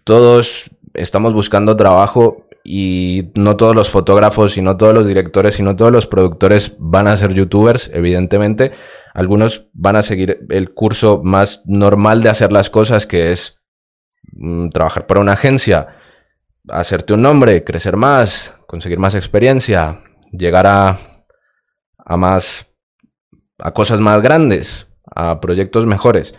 [0.05, 5.63] Todos estamos buscando trabajo y no todos los fotógrafos y no todos los directores y
[5.63, 8.73] no todos los productores van a ser youtubers, evidentemente.
[9.15, 13.61] Algunos van a seguir el curso más normal de hacer las cosas, que es
[14.33, 15.97] mm, trabajar para una agencia,
[16.69, 20.99] hacerte un nombre, crecer más, conseguir más experiencia, llegar a,
[21.99, 22.67] a más,
[23.59, 26.35] a cosas más grandes, a proyectos mejores.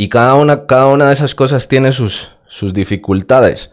[0.00, 3.72] Y cada una, cada una de esas cosas tiene sus, sus dificultades.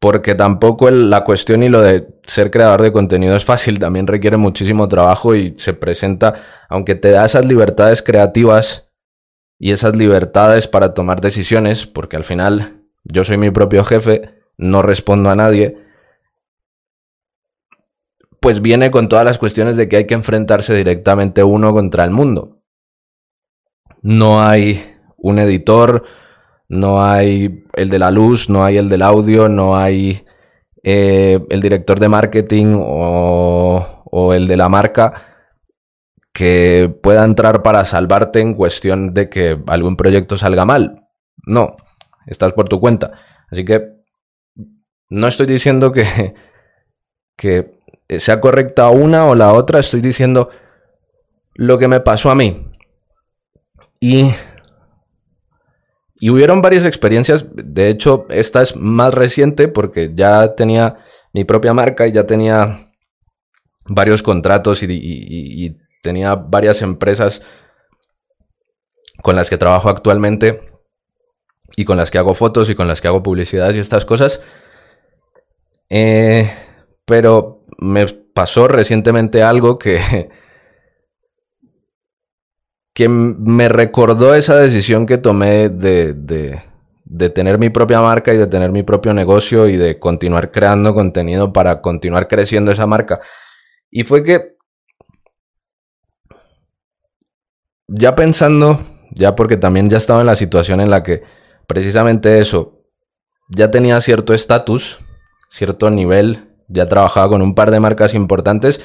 [0.00, 4.36] Porque tampoco la cuestión y lo de ser creador de contenido es fácil, también requiere
[4.36, 6.34] muchísimo trabajo y se presenta,
[6.68, 8.88] aunque te da esas libertades creativas
[9.58, 14.82] y esas libertades para tomar decisiones, porque al final yo soy mi propio jefe, no
[14.82, 15.76] respondo a nadie,
[18.40, 22.10] pues viene con todas las cuestiones de que hay que enfrentarse directamente uno contra el
[22.10, 22.59] mundo.
[24.02, 24.82] No hay
[25.16, 26.04] un editor,
[26.68, 30.24] no hay el de la luz, no hay el del audio, no hay
[30.82, 35.12] eh, el director de marketing o, el de la marca
[36.32, 41.08] que pueda entrar para salvarte en cuestión de que algún proyecto salga mal.
[41.44, 41.76] No,
[42.26, 43.12] estás por tu cuenta.
[43.50, 43.94] Así que
[45.08, 46.34] no estoy diciendo que
[48.18, 50.50] sea correcta una o la otra, estoy diciendo
[51.54, 52.69] lo que me pasó a mí.
[54.00, 54.30] Y
[56.22, 60.98] y hubieron varias experiencias, de hecho esta es más reciente porque ya tenía
[61.32, 62.92] mi propia marca y ya tenía
[63.86, 67.42] varios contratos y, tenía varias empresas
[69.22, 70.62] con las que trabajo actualmente
[71.76, 74.40] y con las que hago fotos y con las que hago publicidades y estas cosas.
[75.90, 76.50] Eh,
[77.04, 80.00] pero me pasó recientemente algo que,
[83.00, 88.46] que me recordó esa decisión que tomé de, de, tener mi propia marca y de
[88.46, 93.18] tener mi propio negocio y de continuar creando contenido para continuar creciendo esa marca.
[93.90, 94.58] Y fue que,
[97.88, 101.22] ya pensando, ya porque también ya estaba en la situación en la que
[101.66, 102.82] precisamente eso,
[103.48, 104.98] ya tenía cierto estatus,
[105.48, 108.82] cierto nivel, ya trabajaba con un par de marcas importantes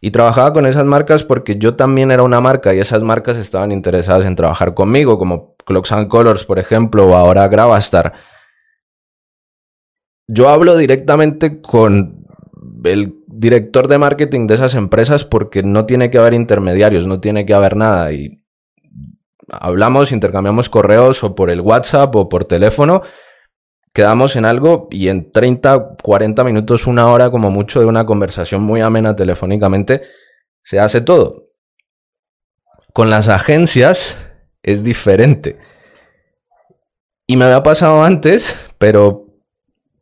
[0.00, 3.72] y trabajaba con esas marcas porque yo también era una marca y esas marcas estaban
[3.72, 8.12] interesadas en trabajar conmigo, como Clocks and Colors, por ejemplo, o ahora Gravastar.
[10.28, 12.26] Yo hablo directamente con
[12.84, 17.46] el director de marketing de esas empresas porque no tiene que haber intermediarios, no tiene
[17.46, 18.12] que haber nada.
[18.12, 18.44] Y
[19.48, 23.02] hablamos, intercambiamos correos o por el WhatsApp o por teléfono
[23.98, 28.62] quedamos en algo y en 30, 40 minutos, una hora como mucho de una conversación
[28.62, 30.02] muy amena telefónicamente,
[30.62, 31.46] se hace todo.
[32.92, 34.16] Con las agencias
[34.62, 35.58] es diferente.
[37.26, 39.34] Y me había pasado antes, pero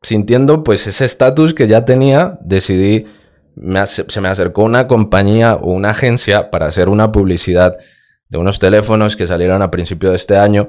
[0.02, 3.06] sintiendo pues ese estatus que ya tenía, decidí,
[3.86, 7.78] se me acercó una compañía o una agencia para hacer una publicidad
[8.28, 10.68] de unos teléfonos que salieron a principio de este año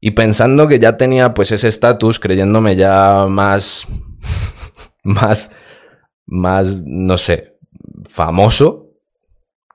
[0.00, 3.86] y pensando que ya tenía pues ese estatus, creyéndome ya más,
[5.02, 5.50] más,
[6.26, 7.58] más, no sé,
[8.08, 8.92] famoso,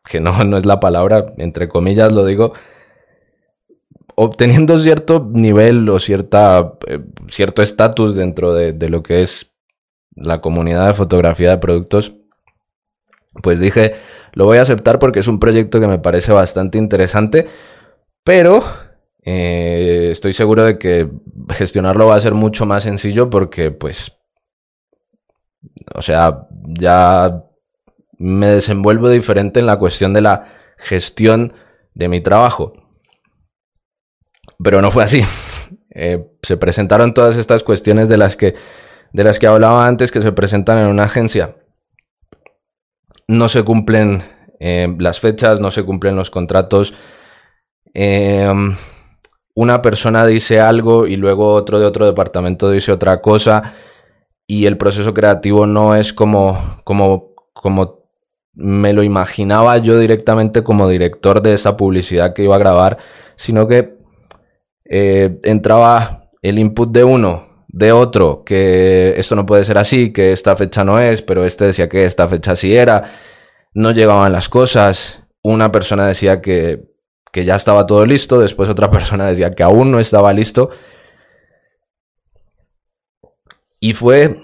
[0.09, 2.53] que no, no es la palabra, entre comillas lo digo,
[4.15, 9.51] obteniendo cierto nivel o cierta, eh, cierto estatus dentro de, de lo que es
[10.15, 12.13] la comunidad de fotografía de productos,
[13.41, 13.95] pues dije,
[14.33, 17.47] lo voy a aceptar porque es un proyecto que me parece bastante interesante,
[18.23, 18.63] pero
[19.25, 21.09] eh, estoy seguro de que
[21.49, 24.17] gestionarlo va a ser mucho más sencillo porque, pues,
[25.95, 26.47] o sea,
[26.79, 27.43] ya
[28.17, 31.53] me desenvuelvo diferente en la cuestión de la gestión
[31.93, 32.73] de mi trabajo.
[34.63, 35.21] Pero no fue así.
[35.95, 38.55] Eh, se presentaron todas estas cuestiones de las que
[39.11, 41.55] de las que hablaba antes que se presentan en una agencia.
[43.27, 44.23] No se cumplen
[44.59, 46.95] eh, las fechas, no se cumplen los contratos.
[49.55, 53.75] Una persona dice algo y luego otro de otro departamento dice otra cosa
[54.47, 58.03] y el proceso creativo no es como, como, como
[58.53, 62.97] me lo imaginaba yo directamente como director de esa publicidad que iba a grabar,
[63.35, 63.95] sino que
[64.85, 70.31] eh, entraba el input de uno, de otro, que esto no puede ser así, que
[70.31, 73.11] esta fecha no es, pero este decía que esta fecha sí era,
[73.73, 76.92] no llegaban las cosas, una persona decía que
[77.33, 80.69] que ya estaba todo listo, después otra persona decía que aún no estaba listo.
[83.81, 84.39] Y fue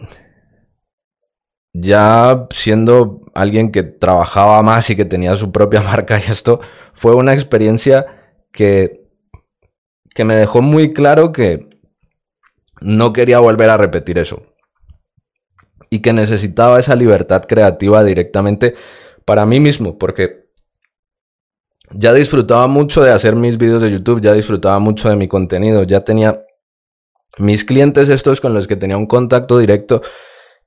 [1.71, 6.59] ya siendo alguien que trabajaba más y que tenía su propia marca y esto,
[6.91, 8.07] fue una experiencia
[8.51, 8.99] que
[10.19, 11.69] que me dejó muy claro que
[12.81, 14.43] no quería volver a repetir eso.
[15.89, 18.75] Y que necesitaba esa libertad creativa directamente
[19.23, 20.48] para mí mismo, porque
[21.91, 25.83] ya disfrutaba mucho de hacer mis vídeos de YouTube, ya disfrutaba mucho de mi contenido,
[25.83, 26.43] ya tenía
[27.37, 30.01] mis clientes estos con los que tenía un contacto directo,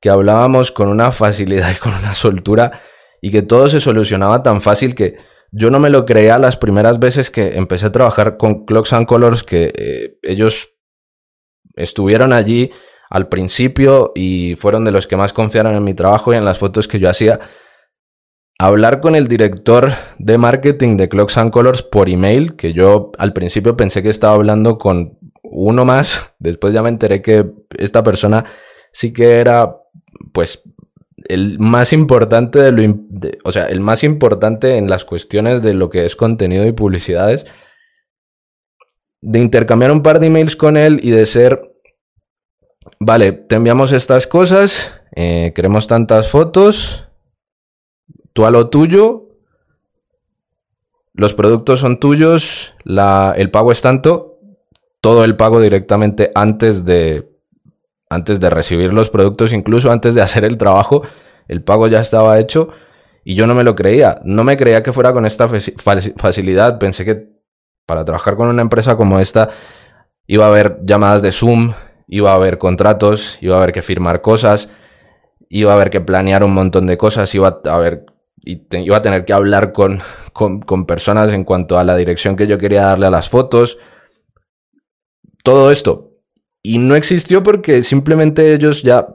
[0.01, 2.81] que hablábamos con una facilidad y con una soltura
[3.21, 5.17] y que todo se solucionaba tan fácil que
[5.53, 9.07] yo no me lo creía las primeras veces que empecé a trabajar con Clocks and
[9.07, 10.75] Colors, que eh, ellos
[11.77, 12.71] estuvieron allí
[13.11, 16.59] al principio y fueron de los que más confiaron en mi trabajo y en las
[16.59, 17.39] fotos que yo hacía.
[18.63, 19.91] Hablar con el director
[20.21, 24.35] de marketing de Clocks and Colors por email, que yo al principio pensé que estaba
[24.35, 27.45] hablando con uno más, después ya me enteré que
[27.77, 28.45] esta persona
[28.93, 29.79] sí que era
[30.33, 30.63] pues
[31.25, 33.01] el más importante de lo,
[33.43, 37.47] o sea, el más importante en las cuestiones de lo que es contenido y publicidades,
[39.23, 41.75] de intercambiar un par de emails con él y de ser,
[43.01, 47.09] vale, te enviamos estas cosas, eh, queremos tantas fotos,
[48.33, 49.29] tú a lo tuyo,
[51.15, 54.39] los productos son tuyos, el pago es tanto,
[55.01, 57.31] todo el pago directamente antes de
[58.09, 61.03] antes de recibir los productos, incluso antes de hacer el trabajo,
[61.49, 62.69] el pago ya estaba hecho
[63.25, 64.21] y yo no me lo creía.
[64.25, 66.79] No me creía que fuera con esta facilidad.
[66.79, 67.29] Pensé que
[67.87, 69.49] para trabajar con una empresa como esta
[70.27, 71.73] iba a haber llamadas de Zoom,
[72.07, 74.69] iba a haber contratos, iba a haber que firmar cosas,
[75.49, 78.07] iba a haber que planear un montón de cosas, iba a haber
[78.45, 80.01] y iba a tener que hablar con,
[80.33, 83.79] con personas en cuanto a la dirección que yo quería darle a las fotos.
[85.43, 86.13] Todo esto,
[86.63, 89.09] y no existió porque simplemente ellos ya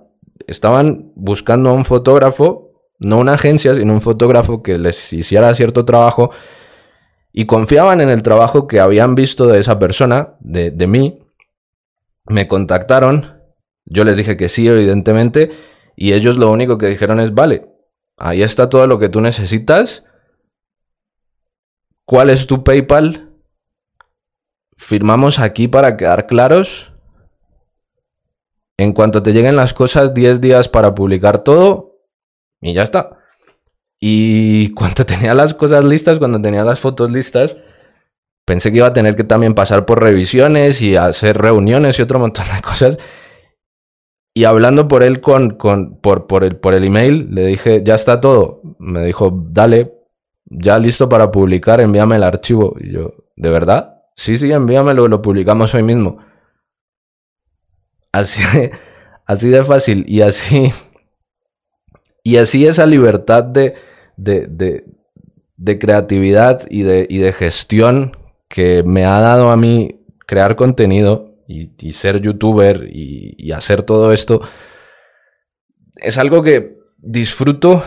[0.47, 5.85] estaban buscando a un fotógrafo, no una agencia, sino un fotógrafo que les hiciera cierto
[5.85, 6.31] trabajo
[7.31, 11.19] y confiaban en el trabajo que habían visto de esa persona, de, de mí.
[12.25, 13.41] Me contactaron,
[13.85, 15.51] yo les dije que sí, evidentemente,
[15.95, 17.76] y ellos lo único que dijeron es, vale,
[18.17, 20.03] ahí está todo lo que tú necesitas.
[22.05, 23.31] ¿Cuál es tu PayPal?
[24.75, 26.93] Firmamos aquí para quedar claros
[28.77, 31.97] en cuanto te lleguen las cosas, 10 días para publicar todo
[32.61, 33.17] y ya está.
[33.99, 37.57] Y cuando tenía las cosas listas, cuando tenía las fotos listas,
[38.45, 42.19] pensé que iba a tener que también pasar por revisiones y hacer reuniones y otro
[42.19, 42.97] montón de cosas.
[44.37, 47.95] Y hablando por él con, con por, por, el, por el email, le dije, ya
[47.95, 48.61] está todo.
[48.77, 49.95] Me dijo, dale,
[50.45, 52.75] ya listo para publicar, envíame el archivo.
[52.79, 54.03] Y yo, ¿de verdad?
[54.15, 56.19] Sí, sí, envíamelo, lo publicamos hoy mismo.
[58.11, 58.71] Así de,
[59.25, 60.71] así de fácil y así.
[62.21, 63.73] Y así esa libertad de,
[64.17, 64.85] de,
[65.55, 68.15] de, creatividad y de, y de gestión
[68.49, 74.41] que me ha dado a mí crear contenido y, ser youtuber y, hacer todo esto,
[75.95, 77.83] es algo que disfruto,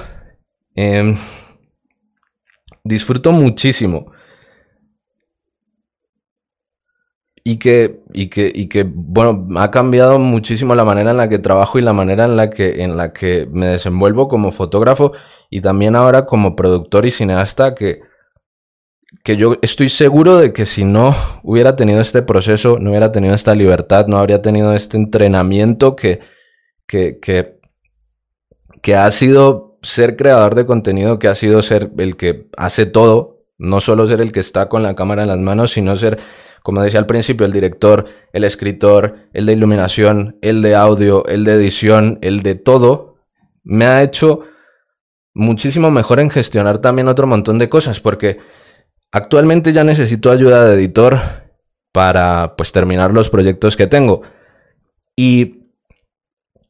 [0.75, 1.15] em,
[2.85, 4.13] disfruto muchísimo.
[7.43, 11.39] y que, y que, y que, bueno, ha cambiado muchísimo la manera en la que
[11.39, 15.13] trabajo y la manera en la que, en la que me desenvuelvo como fotógrafo
[15.49, 18.03] y también ahora como productor y cineasta que,
[19.25, 23.35] que yo estoy seguro de que si no hubiera tenido este proceso, no hubiera tenido
[23.35, 26.21] esta libertad, no habría tenido este entrenamiento que,
[26.87, 27.59] que, que,
[28.83, 33.45] que ha sido ser creador de contenido, que ha sido ser el que hace todo,
[33.59, 36.19] no solo ser el que está con la cámara en las manos, sino ser
[36.63, 41.45] como decía al principio, el director, el escritor, el de iluminación, el de audio, el
[41.45, 43.17] de edición, el de todo,
[43.65, 44.41] me ha hecho
[45.33, 48.39] muchísimo mejor en gestionar también otro montón de cosas, porque
[49.13, 51.19] actualmente ya necesito ayuda de editor
[51.93, 54.23] para pues terminar los proyectos que tengo.
[55.17, 55.61] Y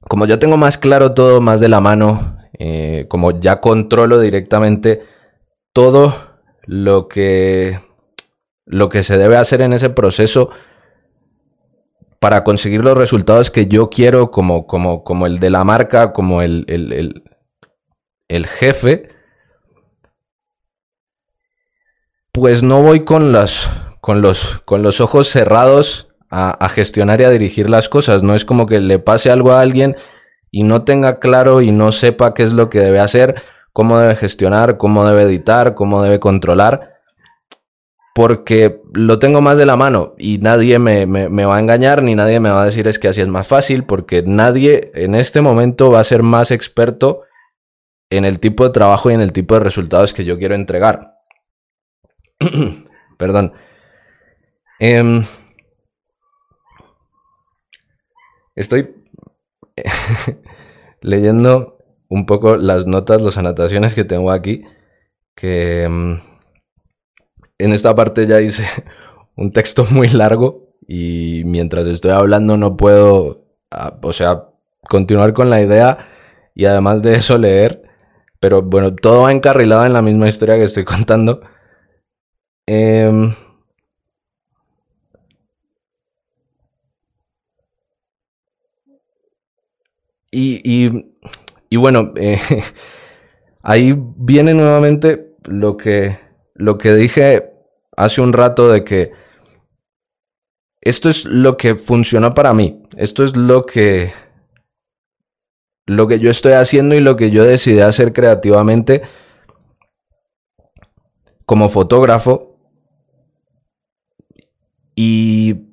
[0.00, 5.02] como ya tengo más claro todo, más de la mano, eh, como ya controlo directamente
[5.72, 6.14] todo
[6.66, 7.78] lo que
[8.66, 10.50] lo que se debe hacer en ese proceso
[12.20, 16.42] para conseguir los resultados que yo quiero como, como, como el de la marca, como
[16.42, 17.24] el, el,
[18.28, 19.08] el, jefe,
[22.32, 23.70] pues no voy con, las,
[24.00, 28.22] con, los, con los ojos cerrados a, gestionar y a dirigir las cosas.
[28.22, 29.96] No es como que le pase algo a alguien
[30.50, 34.14] y no tenga claro y no sepa qué es lo que debe hacer, cómo debe
[34.14, 37.00] gestionar, cómo debe editar, cómo debe controlar
[38.14, 42.40] porque lo tengo más de la mano y nadie me, va a engañar ni nadie
[42.40, 45.90] me va a decir es que así es más fácil porque nadie en este momento
[45.90, 47.22] va a ser más experto
[48.10, 51.19] en el tipo de trabajo y en el tipo de resultados que yo quiero entregar.
[53.18, 53.52] Perdón.
[54.78, 55.24] Em,
[58.60, 58.94] Estoy
[61.00, 61.78] leyendo
[62.08, 64.64] un poco las notas, las anotaciones que tengo aquí,
[65.34, 66.14] que mm,
[67.56, 68.66] en esta parte ya hice
[69.36, 74.48] un texto muy largo y mientras estoy hablando no puedo, ah, o sea,
[74.88, 75.96] continuar con la idea
[76.54, 77.82] y además de eso leer,
[78.40, 81.40] pero bueno, todo va encarrilado en la misma historia que estoy contando.
[82.66, 83.32] Em,
[90.30, 91.04] y,
[91.68, 92.38] y, bueno, eh,
[93.62, 96.18] ahí viene nuevamente lo que,
[96.54, 97.50] lo que dije
[97.96, 99.12] hace un rato de que
[100.80, 102.82] esto es lo que funcionó para mí.
[102.96, 104.12] Esto es lo que
[105.86, 109.02] lo que yo estoy haciendo y lo que yo decidí hacer creativamente
[111.44, 112.49] como fotógrafo.
[115.02, 115.68] Y,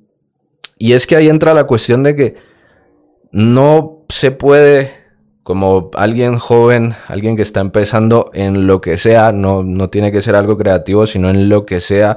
[0.78, 2.36] y es que ahí entra la cuestión de que
[3.30, 4.90] no se puede,
[5.42, 10.22] como alguien joven, alguien que está empezando en lo que sea, no, no tiene que
[10.22, 12.16] ser algo creativo, sino en lo que sea,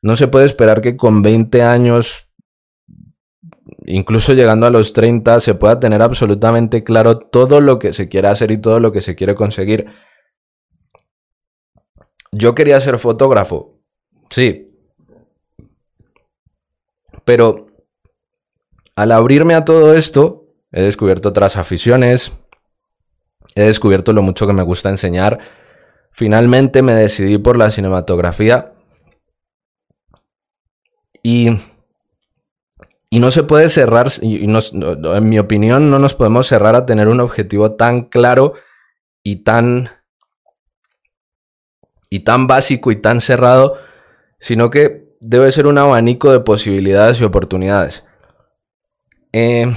[0.00, 2.28] no se puede esperar que con 20 años
[3.86, 8.28] incluso llegando a los 30, se pueda tener absolutamente claro todo lo que se quiere
[8.28, 9.86] hacer y todo lo que se quiere conseguir.
[12.30, 13.80] Yo quería ser fotógrafo,
[14.30, 14.73] sí.
[17.24, 17.66] Pero
[18.96, 22.32] al abrirme a todo esto, he descubierto otras aficiones,
[23.54, 25.38] he descubierto lo mucho que me gusta enseñar.
[26.12, 28.72] Finalmente me decidí por la cinematografía.
[31.22, 31.56] Y
[33.14, 37.20] y no se puede cerrar, en mi opinión, no nos podemos cerrar a tener un
[37.20, 38.54] objetivo tan claro
[39.22, 39.88] y tan,
[42.10, 43.78] y tan básico y tan cerrado,
[44.40, 44.93] sino que
[45.26, 48.04] debe ser un abanico de posibilidades y oportunidades.
[49.32, 49.72] Eh,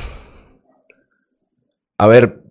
[1.98, 2.44] a ver,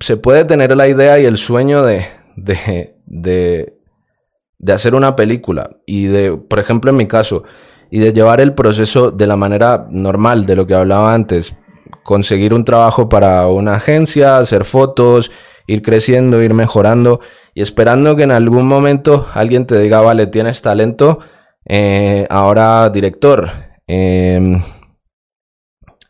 [0.00, 2.04] se puede tener la idea y el sueño de,
[2.36, 3.78] de, de,
[4.58, 5.76] de hacer una película.
[5.86, 7.44] Y de, por ejemplo, en mi caso,
[7.88, 11.54] y de llevar el proceso de la manera normal de lo que hablaba antes.
[12.02, 15.30] Conseguir un trabajo para una agencia, hacer fotos,
[15.68, 17.20] ir creciendo, ir mejorando
[17.54, 21.20] y esperando que en algún momento alguien te diga, vale, tienes talento,
[21.66, 23.50] eh, ahora director.
[23.86, 24.60] Em,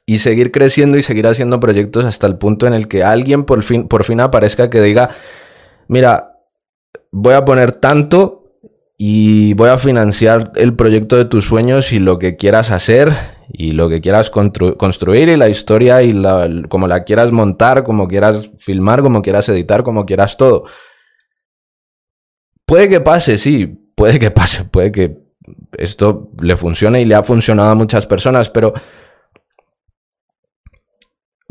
[0.06, 3.62] y seguir creciendo y seguir haciendo proyectos hasta el punto en el que alguien por
[3.62, 5.10] fin, por fin aparezca que diga,
[5.88, 6.34] mira,
[7.10, 8.58] voy a poner tanto
[8.96, 13.12] y voy a financiar el proyecto de tus sueños y lo que quieras hacer
[13.48, 18.08] y lo que quieras construir y la historia y la, como la quieras montar, como
[18.08, 20.64] quieras filmar, como quieras editar, como quieras todo.
[22.66, 25.23] Puede que pase, sí, puede que pase, puede que
[25.78, 28.74] esto le funcione y le ha funcionado a muchas personas, pero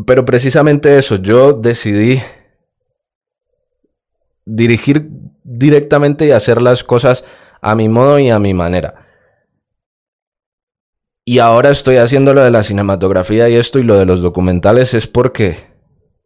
[0.06, 2.22] pero precisamente eso, yo decidí
[4.46, 5.10] dirigir
[5.44, 7.24] directamente y hacer las cosas
[7.62, 9.08] a mi modo y a mi manera.
[11.26, 14.94] Y ahora estoy haciendo lo de la cinematografía y esto y lo de los documentales
[14.94, 15.56] es porque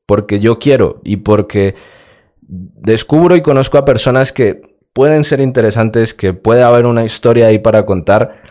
[0.07, 1.75] porque yo quiero y porque
[2.41, 7.59] descubro y conozco a personas que pueden ser interesantes, que puede haber una historia ahí
[7.59, 8.41] para contar.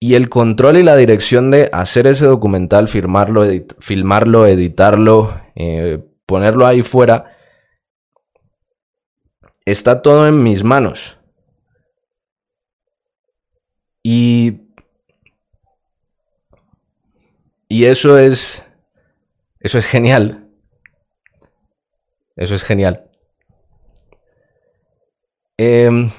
[0.00, 3.42] Y el control y la dirección de hacer ese documental, firmarlo,
[3.80, 7.36] filmarlo, editarlo, eh, ponerlo ahí fuera,
[9.66, 11.18] está todo en mis manos.
[14.02, 14.62] Y.
[17.68, 18.64] Y eso es.
[19.58, 20.48] Eso es genial.
[22.36, 23.09] Eso es genial.
[25.62, 26.10] Em,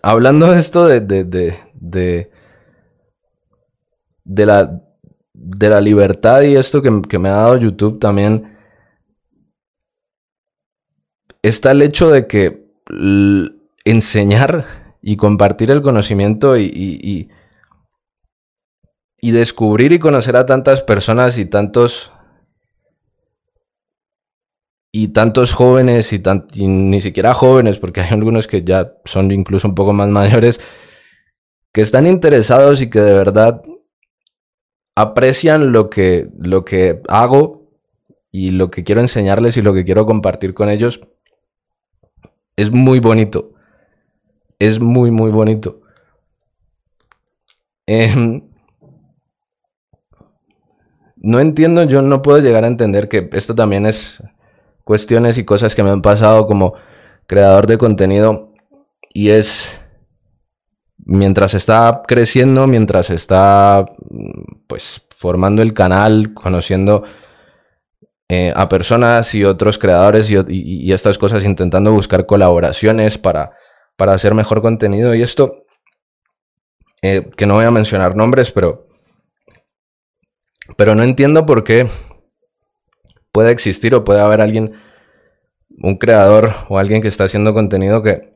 [0.00, 2.30] hablando de esto de, de, de,
[4.24, 4.80] de, la,
[5.34, 8.56] de la libertad y esto que, me ha dado YouTube también
[11.42, 12.64] está el hecho de que
[13.84, 14.64] enseñar
[15.02, 17.28] y compartir el conocimiento y,
[19.20, 22.10] y, descubrir y conocer a tantas personas y tantos
[24.96, 26.22] y tantos jóvenes y,
[26.52, 30.60] y, ni siquiera jóvenes, porque hay algunos que ya son incluso un poco más mayores,
[31.72, 33.60] que están interesados y que de verdad
[34.94, 37.72] aprecian lo que, lo que hago
[38.30, 41.00] y lo que quiero enseñarles y lo que quiero compartir con ellos
[42.54, 43.52] es muy bonito.
[44.60, 45.80] Es muy, muy bonito.
[47.84, 48.48] Em,
[51.16, 54.22] no entiendo, yo no puedo llegar a entender que esto también es
[54.84, 56.74] cuestiones y cosas que me han pasado como
[57.26, 58.52] creador de contenido
[59.12, 59.80] y es
[60.98, 63.84] mientras está creciendo, mientras está
[64.66, 67.04] pues formando el canal, conociendo
[68.28, 73.52] eh, a personas y otros creadores y, estas cosas, intentando buscar colaboraciones para,
[73.96, 75.14] para hacer mejor contenido.
[75.14, 75.66] Y esto,
[77.02, 78.88] eh, que no voy a mencionar nombres, pero,
[80.76, 81.86] pero no entiendo por qué
[83.34, 84.74] puede existir o puede haber alguien,
[85.82, 88.32] un creador o alguien que está haciendo contenido que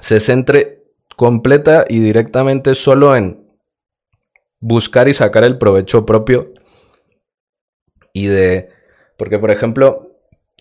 [0.00, 0.82] se centre
[1.14, 3.46] completa y directamente solo en
[4.60, 6.52] buscar y sacar el provecho propio
[8.12, 8.70] y de...
[9.16, 10.18] Porque, por ejemplo,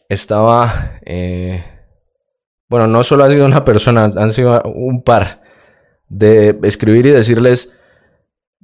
[0.08, 1.00] estaba...
[1.04, 1.64] Eh,
[2.70, 5.42] bueno, no solo ha sido una persona, han sido un par
[6.10, 7.72] de escribir y decirles,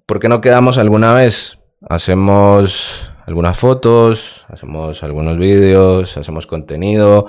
[0.06, 1.58] ¿por qué no quedamos alguna vez?
[1.90, 7.28] Hacemos algunas fotos, hacemos algunos vídeos, hacemos contenido,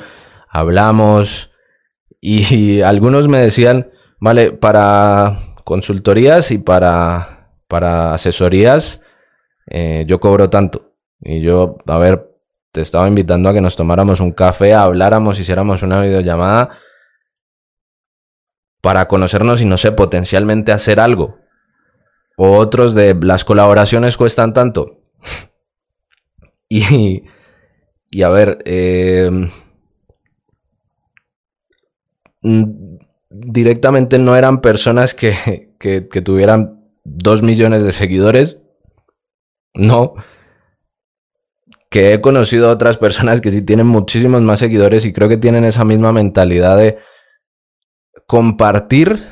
[0.48, 1.52] hablamos,
[2.20, 9.00] y algunos me decían, vale, para consultorías y para, para asesorías,
[9.66, 10.92] eh, yo cobro tanto.
[11.20, 12.30] Y yo, a ver,
[12.72, 16.70] te estaba invitando a que nos tomáramos un café, habláramos, hiciéramos una videollamada
[18.80, 21.38] para conocernos y no sé, potencialmente hacer algo.
[22.36, 24.98] O otros de las colaboraciones cuestan tanto.
[26.80, 27.24] y,
[28.10, 29.30] y a ver, eh,
[32.42, 32.98] Mm,
[33.30, 38.58] directamente no eran personas que, que, tuvieran dos millones de seguidores.
[39.74, 40.14] No.
[41.88, 45.36] Que he conocido a otras personas que sí tienen muchísimos más seguidores y creo que
[45.36, 46.98] tienen esa misma mentalidad de
[48.26, 49.22] compartir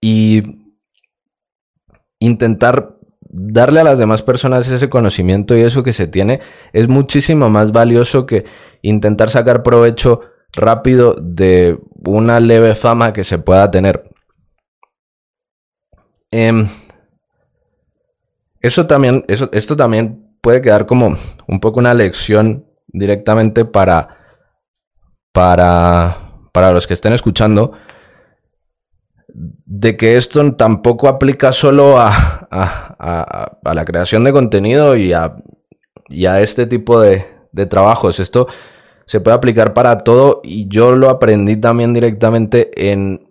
[0.00, 0.42] y
[2.20, 2.95] intentar
[3.38, 6.40] darle a las demás personas ese conocimiento y eso que se tiene
[6.72, 8.44] es muchísimo más valioso que
[8.82, 10.22] intentar sacar provecho
[10.54, 14.08] rápido de una leve fama que se pueda tener.
[16.30, 16.66] Em,
[18.60, 21.16] eso también, eso, esto también puede quedar como
[21.46, 24.16] un poco una lección directamente para,
[25.32, 26.16] para,
[26.52, 27.72] para los que estén escuchando,
[29.28, 35.36] de que esto tampoco aplica solo a, a, la creación de contenido y a,
[36.08, 38.20] y a este tipo de, de trabajos.
[38.20, 38.48] Esto
[39.06, 43.26] se puede aplicar para todo y yo lo aprendí también directamente en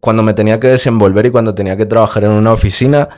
[0.00, 3.08] cuando me tenía que desenvolver y cuando tenía que trabajar en una oficina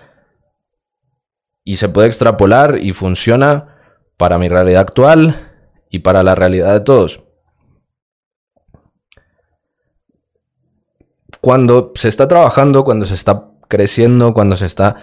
[1.64, 3.79] y se puede extrapolar y funciona
[4.18, 5.35] para mi realidad actual
[5.89, 7.22] y para la realidad de todos.
[11.41, 14.97] Cuando se está trabajando, cuando se está creciendo, cuando se está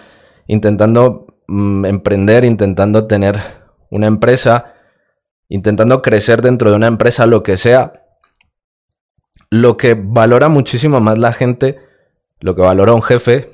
[0.46, 3.38] intentando mm, emprender, intentando tener
[3.90, 4.74] una empresa,
[5.48, 8.04] intentando crecer dentro de una empresa, lo que sea,
[9.50, 11.78] lo que valora muchísimo más la gente,
[12.40, 13.50] lo que valora un jefe,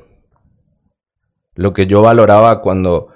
[1.55, 3.09] lo que yo valoraba cuando,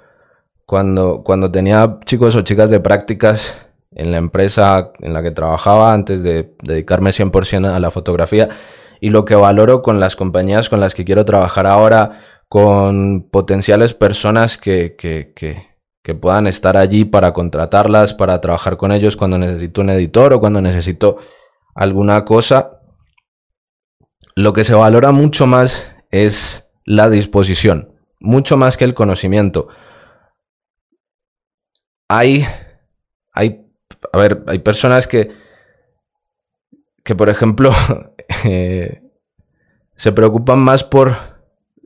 [0.65, 5.93] cuando, cuando tenía chicos o chicas de prácticas en la empresa en la que trabajaba
[5.93, 8.49] antes de dedicarme 100% a la fotografía
[9.03, 13.93] y lo que valoro con las compañías con las que quiero trabajar ahora, con potenciales
[13.93, 15.57] personas que, que, que,
[16.01, 20.39] que puedan estar allí para contratarlas, para trabajar con ellos cuando necesito un editor o
[20.39, 21.17] cuando necesito
[21.75, 22.79] alguna cosa.
[24.35, 29.67] Lo que se valora mucho más es la disposición, mucho más que el conocimiento.
[32.07, 32.45] Hay,
[33.33, 33.67] hay,
[34.13, 35.42] a ver, hay personas que,
[37.03, 37.71] que por ejemplo,
[38.45, 39.01] eh,
[39.95, 41.15] se preocupan más por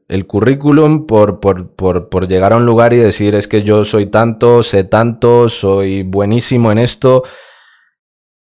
[0.08, 4.64] el currículum por, por, llegar a un lugar y decir es que yo soy tanto,
[4.64, 7.24] sé tanto, soy buenísimo en esto.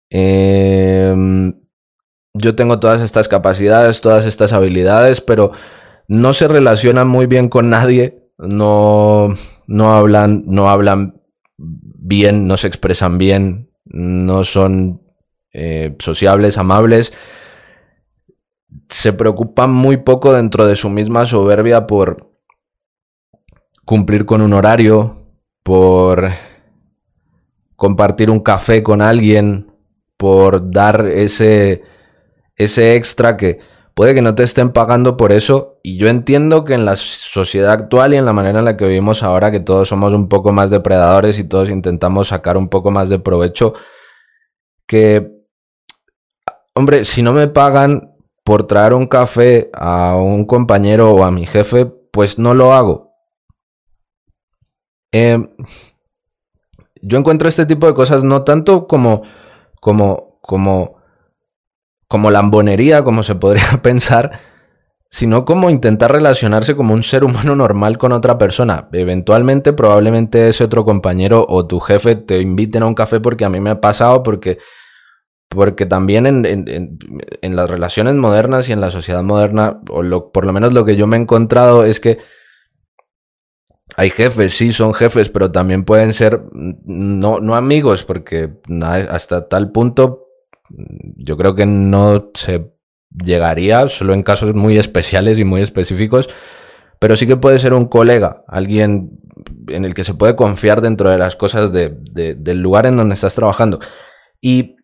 [0.09, 1.55] Em,
[2.35, 5.53] yo tengo todas estas capacidades, todas estas habilidades, pero
[6.07, 9.35] no se relacionan muy bien con nadie, no,
[9.67, 11.21] no, hablan, no hablan
[11.59, 15.06] bien, no se expresan bien, no son
[15.59, 17.13] eh, sociables, amables
[18.89, 22.31] se preocupan muy poco dentro de su misma soberbia por
[23.85, 25.27] cumplir con un horario,
[25.63, 26.31] por
[27.77, 29.73] compartir un café con alguien,
[30.17, 31.83] por dar ese,
[32.57, 33.59] ese extra que
[33.95, 35.79] puede que no te estén pagando por eso.
[35.83, 38.87] Y yo entiendo que en la sociedad actual y en la manera en la que
[38.87, 42.91] vivimos ahora, que todos somos un poco más depredadores y todos intentamos sacar un poco
[42.91, 43.75] más de provecho,
[44.87, 45.36] que,
[46.77, 48.15] hombre, si no me pagan,
[48.45, 53.13] por traer un café a un compañero o a mi jefe, pues no lo hago.
[55.11, 55.49] Em,
[57.03, 59.23] yo encuentro este tipo de cosas no tanto como,
[59.81, 60.97] como, como
[62.09, 64.33] como lambonería, como se podría pensar,
[65.11, 68.89] sino como intentar relacionarse como un ser humano normal con otra persona.
[68.93, 73.51] Eventualmente, probablemente ese otro compañero o tu jefe te inviten a un café porque a
[73.51, 74.59] mí me ha pasado, porque,
[75.49, 80.73] porque también en, las relaciones modernas y en la sociedad moderna, o por lo menos
[80.73, 82.19] lo que yo me he encontrado es que
[83.97, 88.55] hay jefes, sí, son jefes, pero también pueden ser no, no amigos, porque
[89.09, 90.27] hasta tal punto
[91.17, 92.73] yo creo que no se
[93.11, 96.29] llegaría, solo en casos muy especiales y muy específicos,
[96.99, 99.21] pero sí que puede ser un colega, alguien
[99.69, 103.35] en el que se puede confiar dentro de las cosas del lugar en donde estás
[103.35, 103.81] trabajando.
[104.41, 104.76] Y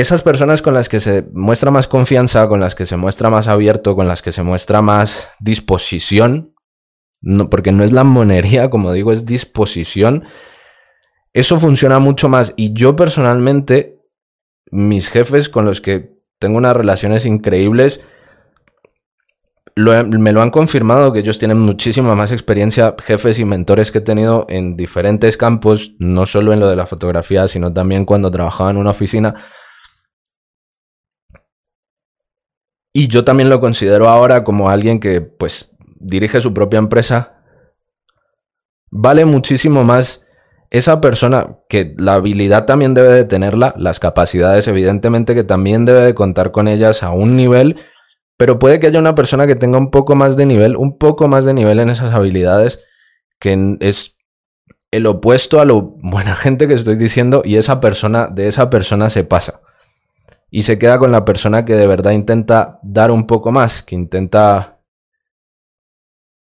[0.00, 3.48] esas personas con las que se muestra más confianza, con las que se muestra más
[3.48, 6.54] abierto, con las que se muestra más disposición,
[7.20, 10.24] no, porque no es la monería, como digo, es disposición.
[11.32, 12.54] Eso funciona mucho más.
[12.56, 13.98] Y yo personalmente,
[14.70, 18.00] mis jefes con los que tengo unas relaciones increíbles,
[19.74, 24.02] me lo han confirmado que ellos tienen muchísima más experiencia, jefes y mentores que he
[24.02, 28.70] tenido en diferentes campos, no solo en lo de la fotografía, sino también cuando trabajaba
[28.70, 29.34] en una oficina.
[32.98, 35.70] Y yo también lo considero ahora como alguien que pues
[36.00, 37.44] dirige su propia empresa,
[38.90, 40.26] vale muchísimo más
[40.70, 46.00] esa persona que la habilidad también debe de tenerla, las capacidades evidentemente que también debe
[46.00, 47.76] de contar con ellas a un nivel,
[48.36, 51.28] pero puede que haya una persona que tenga un poco más de nivel, un poco
[51.28, 52.82] más de nivel en esas habilidades,
[53.38, 54.16] que es
[54.90, 59.08] el opuesto a lo buena gente que estoy diciendo y esa persona, de esa persona
[59.08, 59.60] se pasa.
[60.50, 63.94] Y se queda con la persona que de verdad intenta dar un poco más, que
[63.94, 64.80] intenta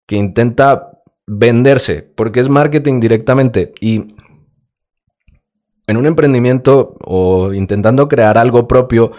[0.06, 3.72] que intenta venderse, porque es marketing directamente.
[3.80, 4.14] Y
[5.86, 9.12] en un emprendimiento o intentando crear algo propio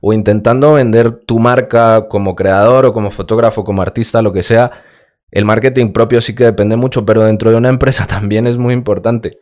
[0.00, 4.70] o intentando vender tu marca como creador o como fotógrafo, como artista, lo que sea,
[5.30, 8.74] el marketing propio sí que depende mucho, pero dentro de una empresa también es muy
[8.74, 9.38] importante.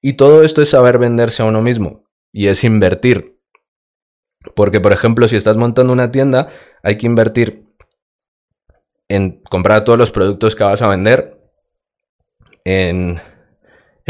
[0.00, 3.38] Y todo esto es saber venderse a uno mismo y es invertir.
[4.54, 6.48] Porque, por ejemplo, si estás montando una tienda,
[6.82, 7.66] hay que invertir
[9.08, 11.38] en comprar todos los productos que vas a vender,
[12.64, 13.20] en,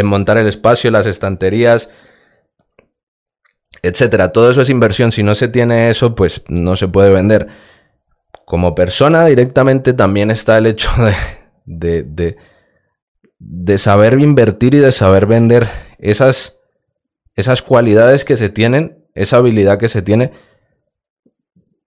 [0.05, 1.91] montar el espacio, las estanterías,
[3.83, 4.33] etcétera.
[4.33, 5.13] Todo eso es inversión.
[5.13, 7.49] Si no se tiene eso, pues no se puede vender.
[8.45, 10.91] Como persona directamente también está el hecho
[11.65, 12.37] de, de,
[13.39, 15.69] de, saber invertir y de saber vender
[15.99, 16.59] esas,
[17.35, 20.33] esas cualidades que se tienen, esa habilidad que se tiene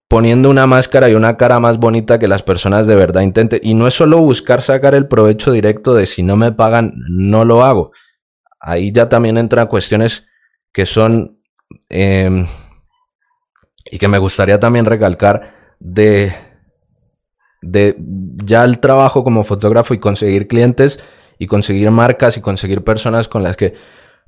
[0.08, 3.60] poniendo una máscara y una cara más bonita que las personas de verdad intenten.
[3.64, 7.44] Y no es solo buscar sacar el provecho directo de si no me pagan, no
[7.44, 7.92] lo hago.
[8.60, 10.28] Ahí ya también entran cuestiones
[10.72, 11.40] que son...
[11.90, 12.46] Em,
[13.92, 16.34] y que me gustaría también recalcar de,
[17.62, 17.96] de
[18.44, 21.00] ya el trabajo como fotógrafo y conseguir clientes
[21.38, 23.76] y conseguir marcas y conseguir personas con las que,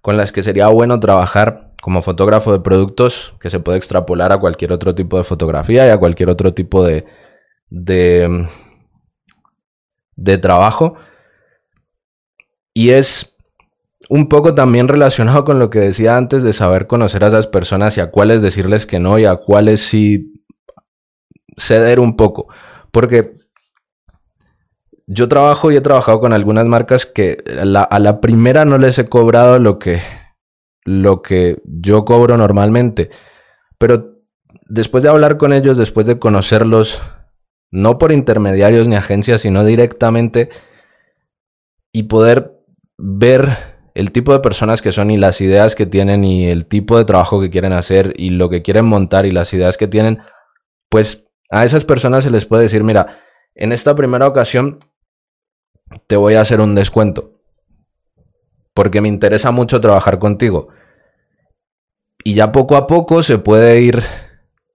[0.01, 4.39] con las que sería bueno trabajar como fotógrafo de productos que se puede extrapolar a
[4.39, 7.05] cualquier otro tipo de fotografía y a cualquier otro tipo de,
[7.69, 8.47] de,
[10.15, 10.95] de trabajo.
[12.73, 13.35] Y es
[14.09, 17.97] un poco también relacionado con lo que decía antes de saber conocer a esas personas
[17.97, 20.43] y a cuáles decirles que no y a cuáles sí
[21.57, 22.47] ceder un poco.
[22.91, 23.35] Porque
[25.05, 27.43] yo trabajo y he trabajado con algunas marcas que
[27.89, 29.99] a la primera no les he cobrado lo que
[30.87, 33.09] lo que yo cobro normalmente.
[33.77, 34.21] Pero
[34.69, 37.01] después de hablar con ellos, después de conocerlos,
[37.71, 40.49] no por intermediarios ni agencias, sino directamente,
[41.91, 42.53] y poder
[42.97, 43.49] ver
[43.95, 47.03] el tipo de personas que son y las ideas que tienen y el tipo de
[47.03, 50.19] trabajo que quieren hacer y lo que quieren montar y las ideas que tienen,
[50.89, 53.19] pues a esas personas se les puede decir, mira,
[53.55, 54.85] en esta primera ocasión
[56.07, 57.37] te voy a hacer un descuento
[58.77, 60.67] porque me interesa mucho trabajar contigo.
[62.27, 64.03] Y ya poco a poco se puede ir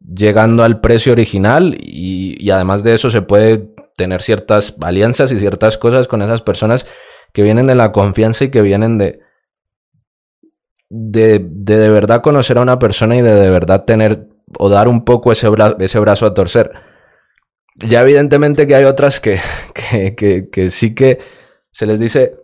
[0.01, 5.77] llegando al precio original y, además de eso se puede tener ciertas alianzas y ciertas
[5.77, 6.87] cosas con esas personas
[7.35, 9.21] que vienen de la confianza y que vienen de
[10.89, 14.29] de, de, verdad conocer a una persona y de de verdad tener
[14.59, 15.49] o dar un poco ese,
[15.79, 16.73] ese brazo a torcer.
[17.77, 19.39] Ya evidentemente que hay otras que,
[20.17, 21.19] que, que sí que
[21.71, 22.35] se les dice,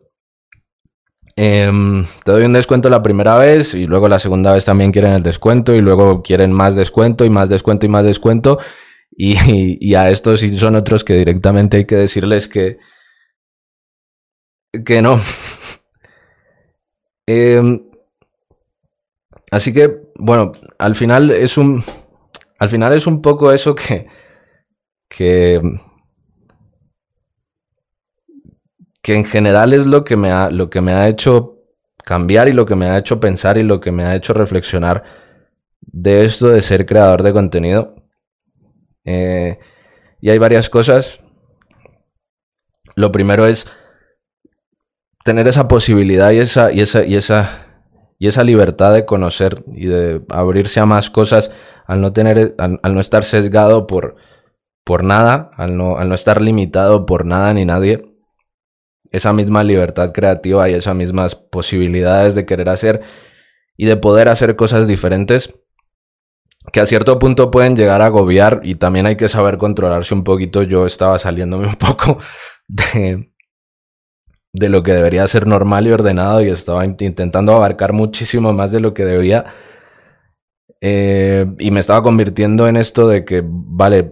[1.40, 5.12] Em, te doy un descuento la primera vez y luego la segunda vez también quieren
[5.12, 8.58] el descuento y luego quieren más descuento y más descuento y más descuento.
[9.12, 9.36] Y,
[9.94, 12.78] a estos sí son otros que directamente hay que decirles que,
[14.84, 15.20] que no.
[17.30, 17.82] Em,
[19.52, 21.84] así que, bueno, al final es un...
[22.58, 24.06] al final es un poco eso que,
[25.08, 25.60] que,
[29.08, 31.62] que en general es lo que, me ha, lo que me ha hecho
[32.04, 35.02] cambiar y lo que me ha hecho pensar y lo que me ha hecho reflexionar
[35.80, 37.94] de esto de ser creador de contenido.
[39.06, 39.58] Eh,
[40.20, 41.20] y hay varias cosas.
[42.96, 43.66] Lo primero es
[45.24, 47.48] tener esa posibilidad y esa, y esa, y esa,
[48.18, 51.50] y esa libertad de conocer y de abrirse a más cosas
[51.86, 54.16] al no tener, al, no estar sesgado por,
[54.84, 58.07] por nada, al no, al no estar limitado por nada ni nadie.
[59.10, 63.00] Esa misma libertad creativa y esas mismas posibilidades de querer hacer
[63.76, 65.54] y de poder hacer cosas diferentes
[66.72, 70.24] que a cierto punto pueden llegar a agobiar y también hay que saber controlarse un
[70.24, 70.62] poquito.
[70.62, 72.18] Yo estaba saliéndome un poco
[72.66, 73.30] de,
[74.52, 78.80] de lo que debería ser normal y ordenado y estaba intentando abarcar muchísimo más de
[78.80, 79.46] lo que debía.
[80.80, 84.10] Eh, y me estaba convirtiendo en esto de que, vale,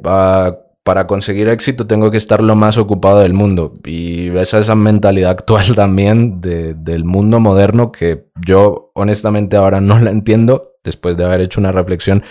[0.87, 3.74] para conseguir éxito tengo que estar lo más ocupado del mundo.
[3.84, 10.12] Y esa esa mentalidad actual también del mundo moderno que yo honestamente ahora no la
[10.12, 12.22] entiendo después de haber hecho una reflexión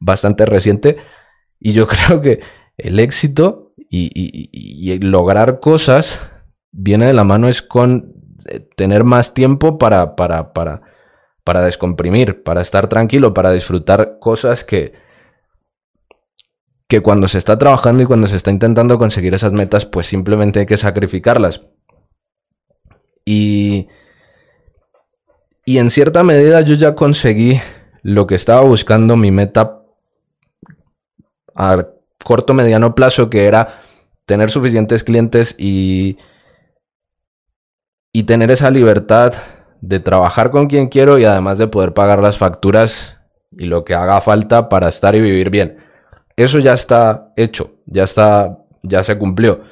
[0.00, 0.96] bastante reciente.
[1.60, 2.40] Y yo creo que
[2.78, 6.30] el éxito y lograr cosas
[6.72, 8.14] viene de la mano es con
[8.48, 10.80] eh, tener más tiempo para, para, para,
[11.44, 14.94] para descomprimir, para estar tranquilo, para disfrutar cosas que,
[16.88, 20.60] que cuando se está trabajando y cuando se está intentando conseguir esas metas, pues simplemente
[20.60, 21.62] hay que sacrificarlas.
[23.24, 23.88] Y,
[25.66, 27.60] y en cierta medida yo ya conseguí
[28.02, 29.82] lo que estaba buscando, mi meta
[31.54, 31.86] a
[32.24, 33.82] corto mediano plazo, que era
[34.24, 36.18] tener suficientes clientes y
[38.12, 39.34] y tener esa libertad
[39.80, 43.18] de trabajar con quien quiero y además de poder pagar las facturas
[43.52, 45.78] y lo que haga falta para estar y vivir bien.
[46.38, 49.62] Eso ya está hecho, ya está, ya se cumplió.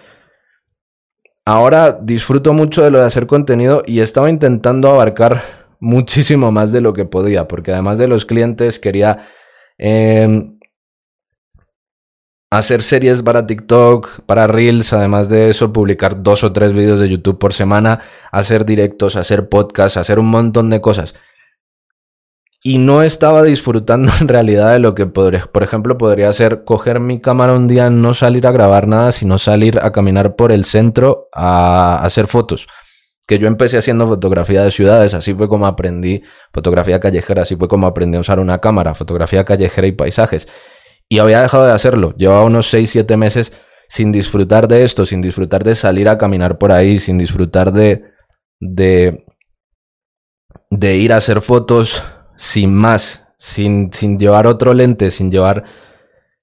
[1.45, 5.43] Ahora disfruto mucho de lo de hacer contenido y estaba intentando abarcar
[5.81, 9.29] muchísimo más de lo que podía, porque además de los clientes quería
[9.79, 10.59] em,
[12.51, 17.09] hacer series para TikTok, para Reels, además de eso, publicar dos o tres vídeos de
[17.09, 18.01] YouTube por semana,
[18.33, 21.15] hacer directos, hacer podcasts, hacer un montón de cosas.
[22.67, 26.99] Y no estaba disfrutando en realidad de lo que, podría, por ejemplo, podría ser coger
[26.99, 30.65] mi cámara un día, no salir a grabar nada, sino salir a caminar por el
[30.65, 32.67] centro a hacer fotos.
[33.25, 37.69] Que yo empecé haciendo fotografía de ciudades, así fue como aprendí fotografía callejera, así fue
[37.69, 40.49] como aprendí a usar una cámara, fotografía callejera y paisajes.
[41.09, 42.17] Y había dejado de hacerlo.
[42.17, 43.53] Llevaba unos 6, 7 meses
[43.89, 48.03] sin disfrutar de esto, sin disfrutar de salir a caminar por ahí, sin disfrutar de,
[48.59, 49.25] de,
[50.69, 52.03] de ir a hacer fotos
[52.37, 55.65] sin más, sin, sin llevar otro lente, sin llevar,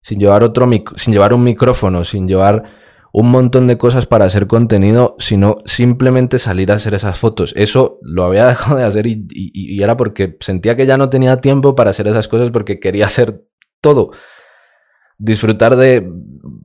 [0.02, 2.64] sin llevar otro, sin llevar un micrófono, sin llevar
[3.12, 7.54] un montón de cosas para hacer contenido, sino simplemente salir a hacer esas fotos.
[7.56, 11.76] Eso lo había dejado de hacer y, era porque sentía que ya no tenía tiempo
[11.76, 13.44] para hacer esas cosas porque quería hacer
[13.82, 14.12] todo
[15.18, 16.10] disfrutar de,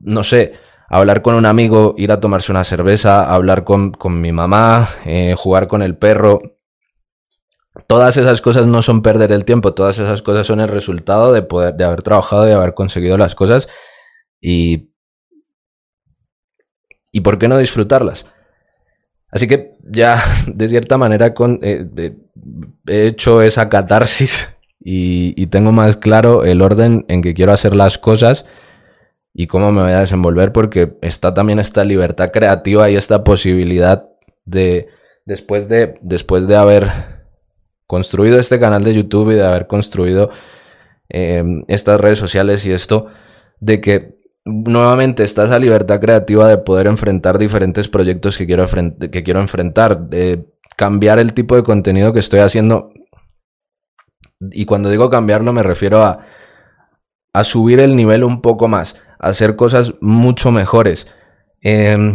[0.01, 0.53] no sé,
[0.89, 5.67] hablar con un amigo, ir a tomarse una cerveza, hablar con, mi mamá, eh, jugar
[5.67, 6.41] con el perro.
[7.87, 11.41] Todas esas cosas no son perder el tiempo, todas esas cosas son el resultado de
[11.41, 13.67] poder, de haber trabajado y haber conseguido las cosas
[14.41, 14.91] y,
[17.11, 18.25] y por qué no disfrutarlas.
[19.31, 21.85] Así que ya de cierta manera con, eh,
[22.87, 27.97] he hecho esa catarsis y, tengo más claro el orden en que quiero hacer las
[27.97, 28.45] cosas
[29.33, 34.07] y cómo me voy a desenvolver porque está también esta libertad creativa y esta posibilidad
[34.45, 34.87] de
[35.25, 36.89] después de después de haber
[37.89, 40.29] construido este canal de YouTube y de haber construido
[41.09, 43.07] em, estas redes sociales y esto
[43.59, 48.67] de que nuevamente está esa libertad creativa de poder enfrentar diferentes proyectos que quiero,
[49.11, 50.45] que quiero enfrentar, de
[50.77, 52.91] cambiar el tipo de contenido que estoy haciendo
[54.39, 56.19] y cuando digo cambiarlo me refiero a,
[57.33, 61.07] a subir el nivel un poco más, hacer cosas mucho mejores.
[61.61, 62.13] Em,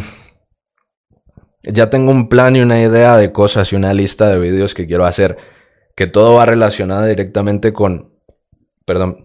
[1.64, 4.87] ya tengo un plan y una idea de cosas y una lista de vídeos que
[4.87, 5.37] quiero hacer,
[5.95, 8.12] que todo va relacionado directamente con...
[8.84, 9.24] Perdón.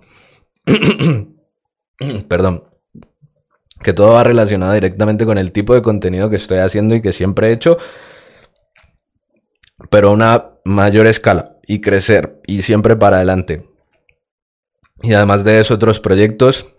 [2.28, 2.64] Perdón.
[3.82, 7.14] Que todo va relacionado directamente con el tipo de contenido que estoy haciendo y que
[7.14, 7.78] siempre he hecho,
[9.90, 13.70] pero a una mayor escala y crecer y siempre para adelante.
[15.02, 16.76] Y además de eso, otros proyectos.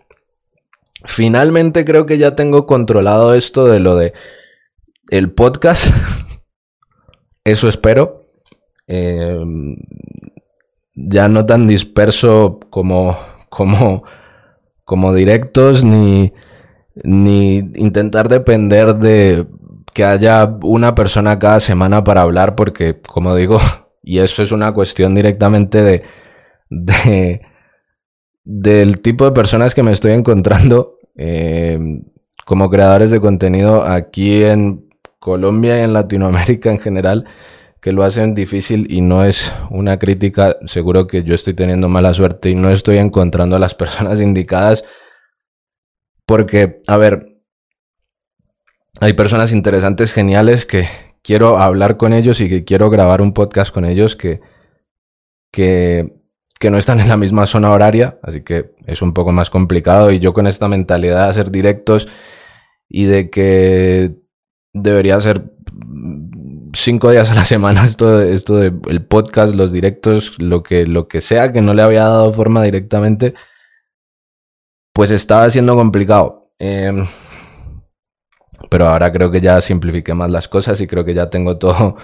[1.05, 4.13] Finalmente creo que ya tengo controlado esto de lo de
[5.09, 5.87] el podcast.
[7.43, 8.20] Eso espero.
[8.87, 9.77] Em,
[10.95, 13.17] ya no tan disperso como,
[13.49, 14.03] como,
[14.85, 16.33] como directos ni,
[17.03, 19.47] ni intentar depender de
[19.93, 23.59] que haya una persona cada semana para hablar, porque, como digo,
[24.03, 26.03] y eso es una cuestión directamente de,
[26.69, 27.41] de
[28.43, 31.79] del tipo de personas que me estoy encontrando eh,
[32.45, 37.25] como creadores de contenido aquí en Colombia y en Latinoamérica en general,
[37.81, 42.13] que lo hacen difícil y no es una crítica, seguro que yo estoy teniendo mala
[42.13, 44.83] suerte y no estoy encontrando a las personas indicadas,
[46.25, 47.41] porque, a ver,
[48.99, 50.87] hay personas interesantes, geniales, que
[51.23, 54.41] quiero hablar con ellos y que quiero grabar un podcast con ellos que,
[55.51, 56.13] que,
[56.59, 60.11] que no están en la misma zona horaria, así que es un poco más complicado.
[60.11, 62.07] Y yo con esta mentalidad de hacer directos
[62.87, 64.15] y de que
[64.73, 65.51] debería ser
[66.73, 71.07] cinco días a la semana esto, esto de el podcast, los directos, lo que, lo
[71.07, 73.33] que sea que no le había dado forma directamente,
[74.93, 76.51] pues estaba siendo complicado.
[76.59, 77.05] Em,
[78.69, 81.97] pero ahora creo que ya simplifiqué más las cosas y creo que ya tengo todo,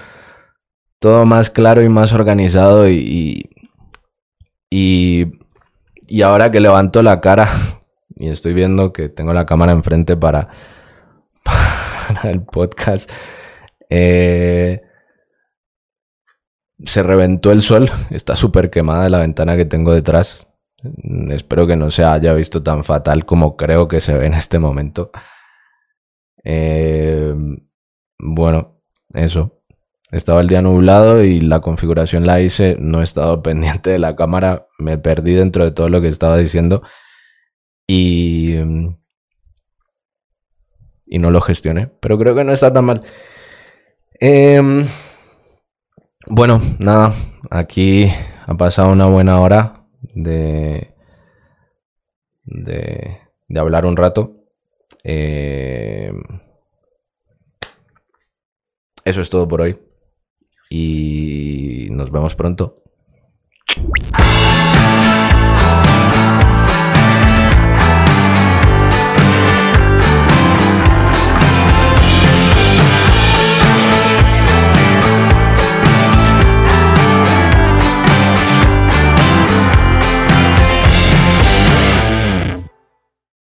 [1.00, 3.50] todo más claro y más organizado y,
[4.70, 5.32] y,
[6.08, 7.48] y ahora que levanto la cara
[8.16, 10.50] y estoy viendo que tengo la cámara enfrente para,
[11.44, 13.10] para el podcast,
[13.90, 14.82] eh,
[16.86, 20.48] se reventó el sol, está súper quemada la ventana que tengo detrás.
[21.30, 24.60] Espero que no se haya visto tan fatal como creo que se ve en este
[24.60, 25.12] momento.
[26.44, 27.34] Eh,
[28.20, 28.82] bueno,
[29.14, 29.54] eso.
[30.12, 32.78] Estaba el día nublado y la configuración la hice.
[32.80, 34.68] No he estado pendiente de la cámara.
[34.78, 36.84] Me perdí dentro de todo lo que estaba diciendo.
[37.88, 38.56] Y.
[41.06, 41.88] Y no lo gestioné.
[42.00, 43.04] Pero creo que no está tan mal.
[44.20, 44.86] Em,
[46.28, 47.14] bueno, nada.
[47.50, 48.12] Aquí
[48.48, 50.94] ha pasado una buena hora de.
[52.44, 54.34] de, de hablar un rato.
[55.04, 56.12] Eh,
[59.06, 59.80] eso es todo por hoy.
[60.70, 62.84] Y nos vemos pronto.